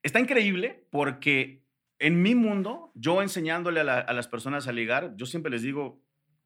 [0.04, 1.66] está increíble porque
[1.98, 6.00] en mi mundo, yo enseñándole a, a, las personas a ligar, yo siempre les digo,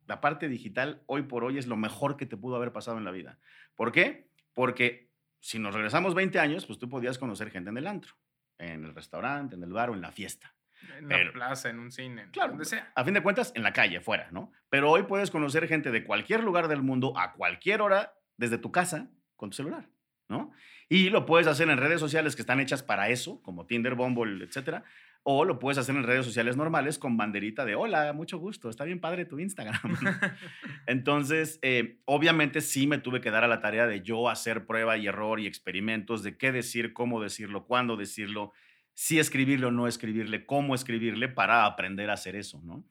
[0.07, 3.03] la parte digital hoy por hoy es lo mejor que te pudo haber pasado en
[3.03, 3.37] la vida.
[3.75, 4.29] ¿Por qué?
[4.53, 8.15] Porque si nos regresamos 20 años, pues tú podías conocer gente en el antro
[8.58, 10.53] en el restaurante, en el bar o en la fiesta.
[10.99, 12.91] En la plaza, en un cine, claro, donde sea.
[12.95, 14.51] A fin de cuentas, en la calle, fuera, ¿no?
[14.70, 18.72] Pero hoy puedes conocer gente de cualquier lugar del mundo a cualquier hora desde tu
[18.72, 19.89] casa con tu celular,
[20.30, 20.51] ¿no?
[20.88, 24.45] Y lo puedes hacer en redes sociales que están hechas para eso, como Tinder, Bumble,
[24.45, 24.84] etcétera.
[25.24, 28.86] O lo puedes hacer en redes sociales normales con banderita de hola, mucho gusto, está
[28.86, 29.78] bien padre tu Instagram.
[30.88, 34.97] Entonces, eh, obviamente sí me tuve que dar a la tarea de yo hacer prueba
[34.97, 38.53] y error y experimentos de qué decir, cómo decirlo, cuándo decirlo,
[38.93, 42.86] si escribirle o no escribirle, cómo escribirle para aprender a hacer eso, ¿no?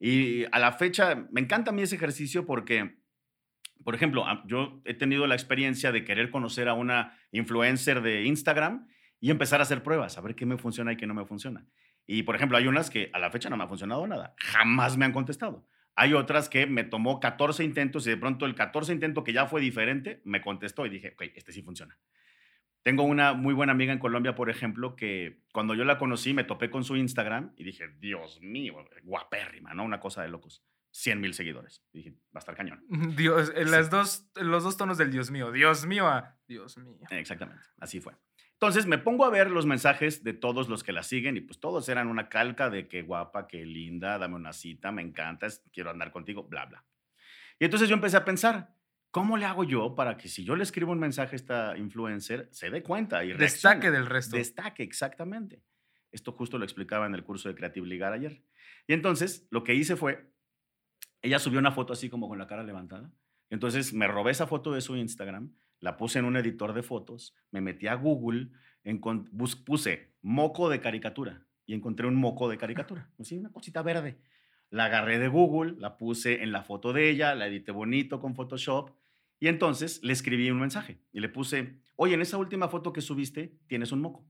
[0.00, 3.02] Y a la fecha, me encanta a mí ese ejercicio porque
[3.84, 8.86] por ejemplo, yo he tenido la experiencia de querer conocer a una influencer de Instagram
[9.22, 11.64] y empezar a hacer pruebas, a ver qué me funciona y qué no me funciona.
[12.08, 14.96] Y, por ejemplo, hay unas que a la fecha no me ha funcionado nada, jamás
[14.96, 15.64] me han contestado.
[15.94, 19.46] Hay otras que me tomó 14 intentos y de pronto el 14 intento que ya
[19.46, 21.96] fue diferente, me contestó y dije, ok, este sí funciona.
[22.82, 26.42] Tengo una muy buena amiga en Colombia, por ejemplo, que cuando yo la conocí me
[26.42, 29.84] topé con su Instagram y dije, Dios mío, guapérrima, ¿no?
[29.84, 30.64] Una cosa de locos.
[30.90, 31.82] 100 mil seguidores.
[31.92, 32.84] dije, va a estar cañón.
[33.16, 35.52] Dios, en las dos, los dos tonos del Dios mío.
[35.52, 36.98] Dios mío a Dios mío.
[37.10, 38.14] Exactamente, así fue.
[38.62, 41.58] Entonces me pongo a ver los mensajes de todos los que la siguen y pues
[41.58, 45.90] todos eran una calca de qué guapa, qué linda, dame una cita, me encantas, quiero
[45.90, 46.84] andar contigo, bla, bla.
[47.58, 48.72] Y entonces yo empecé a pensar,
[49.10, 52.50] ¿cómo le hago yo para que si yo le escribo un mensaje a esta influencer,
[52.52, 54.36] se dé cuenta y Destaque del resto.
[54.36, 55.64] Destaque, exactamente.
[56.12, 58.44] Esto justo lo explicaba en el curso de Creative Ligar ayer.
[58.86, 60.32] Y entonces lo que hice fue
[61.20, 63.10] ella subió una foto así como con la cara levantada.
[63.50, 65.52] Entonces me robé esa foto de su Instagram,
[65.82, 68.50] la puse en un editor de fotos, me metí a Google,
[69.66, 74.18] puse moco de caricatura y encontré un moco de caricatura, así una cosita verde.
[74.70, 78.34] La agarré de Google, la puse en la foto de ella, la edité bonito con
[78.34, 78.90] Photoshop
[79.38, 83.00] y entonces le escribí un mensaje y le puse, oye, en esa última foto que
[83.00, 84.24] subiste tienes un moco.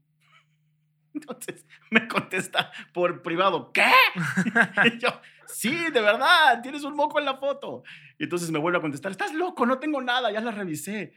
[1.15, 3.93] Entonces me contesta por privado, ¿qué?
[4.87, 5.11] y yo,
[5.47, 7.83] sí, de verdad, tienes un moco en la foto.
[8.19, 11.13] Y entonces me vuelve a contestar, estás loco, no tengo nada, ya la revisé.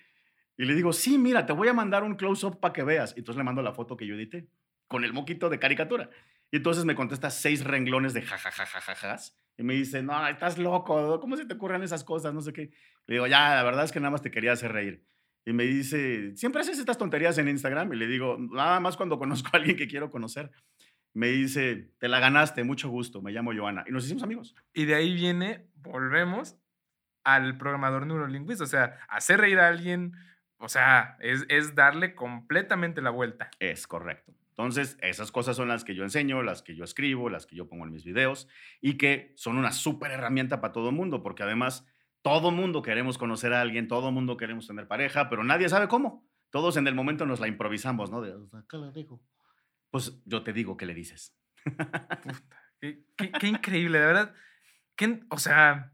[0.58, 3.14] Y le digo, sí, mira, te voy a mandar un close-up para que veas.
[3.16, 4.48] Y entonces le mando la foto que yo edité
[4.88, 6.10] con el moquito de caricatura.
[6.52, 9.38] Y entonces me contesta seis renglones de jajajajajas.
[9.58, 12.34] Y me dice, no, estás loco, ¿cómo se te ocurren esas cosas?
[12.34, 12.72] No sé qué.
[13.08, 15.06] Le digo, ya, la verdad es que nada más te quería hacer reír
[15.46, 17.94] y me dice, ¿siempre haces estas tonterías en Instagram?
[17.94, 20.52] Y le digo, nada más cuando conozco a alguien que quiero conocer.
[21.14, 23.86] Me dice, te la ganaste, mucho gusto, me llamo Joana.
[23.88, 24.56] Y nos hicimos amigos.
[24.74, 26.58] Y de ahí viene, volvemos
[27.24, 30.14] al programador neurolingüista, o sea, hacer reír a alguien,
[30.58, 33.50] o sea, es, es darle completamente la vuelta.
[33.60, 34.34] Es correcto.
[34.58, 37.68] Entonces, esas cosas son las que yo enseño, las que yo escribo, las que yo
[37.68, 38.48] pongo en mis videos
[38.80, 41.86] y que son una súper herramienta para todo el mundo, porque además
[42.22, 46.26] todo mundo queremos conocer a alguien, todo mundo queremos tener pareja, pero nadie sabe cómo.
[46.52, 48.22] Todos en el momento nos la improvisamos, ¿no?
[48.22, 48.34] De,
[48.70, 49.22] ¿qué le digo?
[49.92, 51.38] Pues yo te digo qué le dices.
[52.80, 54.34] qué, increíble, de verdad.
[55.30, 55.92] o sea,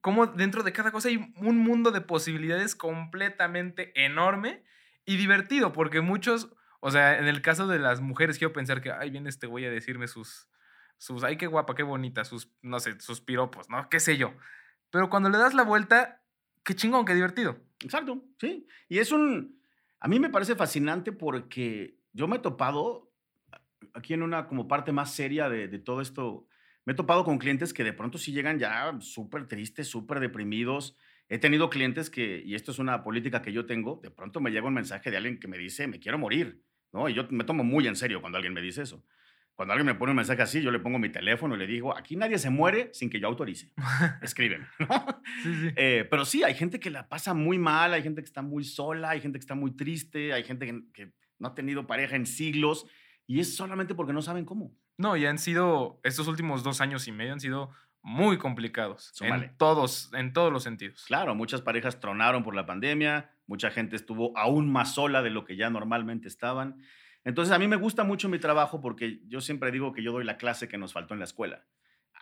[0.00, 4.64] cómo dentro de cada cosa hay un mundo de posibilidades completamente enorme
[5.04, 8.92] y divertido, porque muchos, o sea, en el caso de las mujeres, quiero pensar que,
[8.92, 10.48] ay, viene este güey a decirme sus,
[10.98, 13.88] sus, ay, qué guapa, qué bonita, sus, no sé, sus piropos, ¿no?
[13.88, 14.34] ¿Qué sé yo?
[14.90, 16.22] Pero cuando le das la vuelta,
[16.64, 17.58] qué chingón, qué divertido.
[17.82, 18.66] Exacto, sí.
[18.88, 19.60] Y es un...
[20.00, 23.12] A mí me parece fascinante porque yo me he topado
[23.94, 26.46] aquí en una como parte más seria de, de todo esto.
[26.84, 30.96] Me he topado con clientes que de pronto sí llegan ya súper tristes, súper deprimidos.
[31.28, 34.50] He tenido clientes que, y esto es una política que yo tengo, de pronto me
[34.50, 36.62] llega un mensaje de alguien que me dice, me quiero morir,
[36.92, 37.08] ¿no?
[37.08, 39.04] Y yo me tomo muy en serio cuando alguien me dice eso.
[39.60, 41.94] Cuando alguien me pone un mensaje así, yo le pongo mi teléfono y le digo,
[41.94, 43.74] aquí nadie se muere sin que yo autorice.
[44.22, 44.66] Escríbeme.
[45.76, 48.64] Eh, pero sí, hay gente que la pasa muy mal, hay gente que está muy
[48.64, 52.24] sola, hay gente que está muy triste, hay gente que, no ha tenido pareja en
[52.24, 52.86] siglos
[53.26, 54.74] y es solamente porque no saben cómo.
[55.00, 57.70] No, y han sido, estos últimos dos años y medio han sido
[58.02, 61.04] muy complicados en todos, en todos los sentidos.
[61.06, 65.46] Claro, muchas parejas tronaron por la pandemia, mucha gente estuvo aún más sola de lo
[65.46, 66.82] que ya normalmente estaban.
[67.24, 70.24] Entonces, a mí me gusta mucho mi trabajo porque yo siempre digo que yo doy
[70.24, 71.64] la clase que nos faltó en la escuela.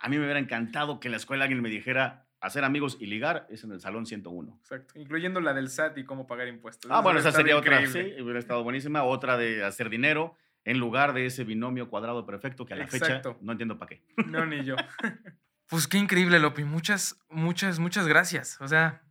[0.01, 3.07] A mí me hubiera encantado que en la escuela alguien me dijera hacer amigos y
[3.07, 4.57] ligar es en el salón 101.
[4.57, 6.89] Exacto, incluyendo la del SAT y cómo pagar impuestos.
[6.89, 9.03] Ah, bueno, esa sería otra, sí, hubiera estado buenísima.
[9.03, 13.21] Otra de hacer dinero en lugar de ese binomio cuadrado perfecto que a la fecha
[13.41, 14.03] no entiendo para qué.
[14.27, 14.75] No, ni yo.
[15.67, 16.63] pues qué increíble, Lopi.
[16.63, 18.59] Muchas, muchas, muchas gracias.
[18.61, 19.03] O sea,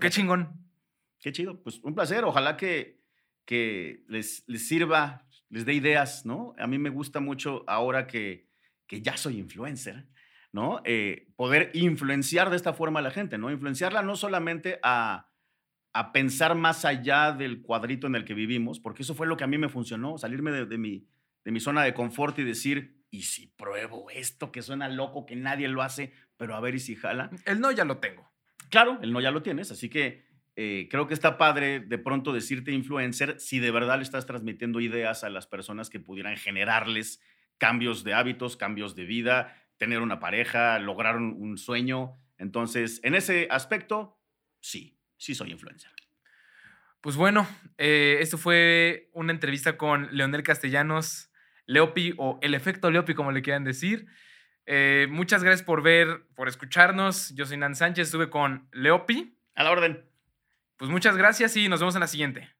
[0.00, 0.52] qué chingón.
[1.20, 1.62] Qué chido.
[1.62, 2.24] Pues un placer.
[2.24, 3.00] Ojalá que,
[3.44, 5.24] que les, les sirva
[5.54, 6.54] les dé ideas, ¿no?
[6.58, 8.48] A mí me gusta mucho ahora que,
[8.88, 10.08] que ya soy influencer,
[10.50, 10.82] ¿no?
[10.84, 13.52] Eh, poder influenciar de esta forma a la gente, ¿no?
[13.52, 15.30] Influenciarla no solamente a,
[15.94, 19.44] a, pensar más allá del cuadrito en el que vivimos, porque eso fue lo que
[19.44, 21.06] a mí me funcionó, salirme de, mi,
[21.44, 25.36] de mi zona de confort y decir, ¿y si pruebo esto que suena loco, que
[25.36, 27.30] nadie lo hace, pero a ver y si jala?
[27.46, 28.30] El no ya lo tengo.
[28.70, 30.26] Claro, el no ya lo tienes, así que
[30.56, 34.80] eh, creo que está padre de pronto decirte influencer si de verdad le estás transmitiendo
[34.80, 37.20] ideas a las personas que pudieran generarles
[37.58, 42.12] cambios de hábitos, cambios de vida, tener una pareja, lograr un, un sueño.
[42.38, 44.18] Entonces, en ese aspecto,
[44.60, 45.90] sí, sí soy influencer.
[47.00, 47.46] Pues bueno,
[47.78, 51.30] eh, esto fue una entrevista con Leonel Castellanos,
[51.66, 54.06] Leopi o el efecto Leopi, como le quieran decir.
[54.66, 57.34] Eh, muchas gracias por ver, por escucharnos.
[57.34, 59.36] Yo soy Nan Sánchez, estuve con Leopi.
[59.54, 60.04] A la orden.
[60.76, 62.50] Pues muchas gracias y nos vemos en la siguiente.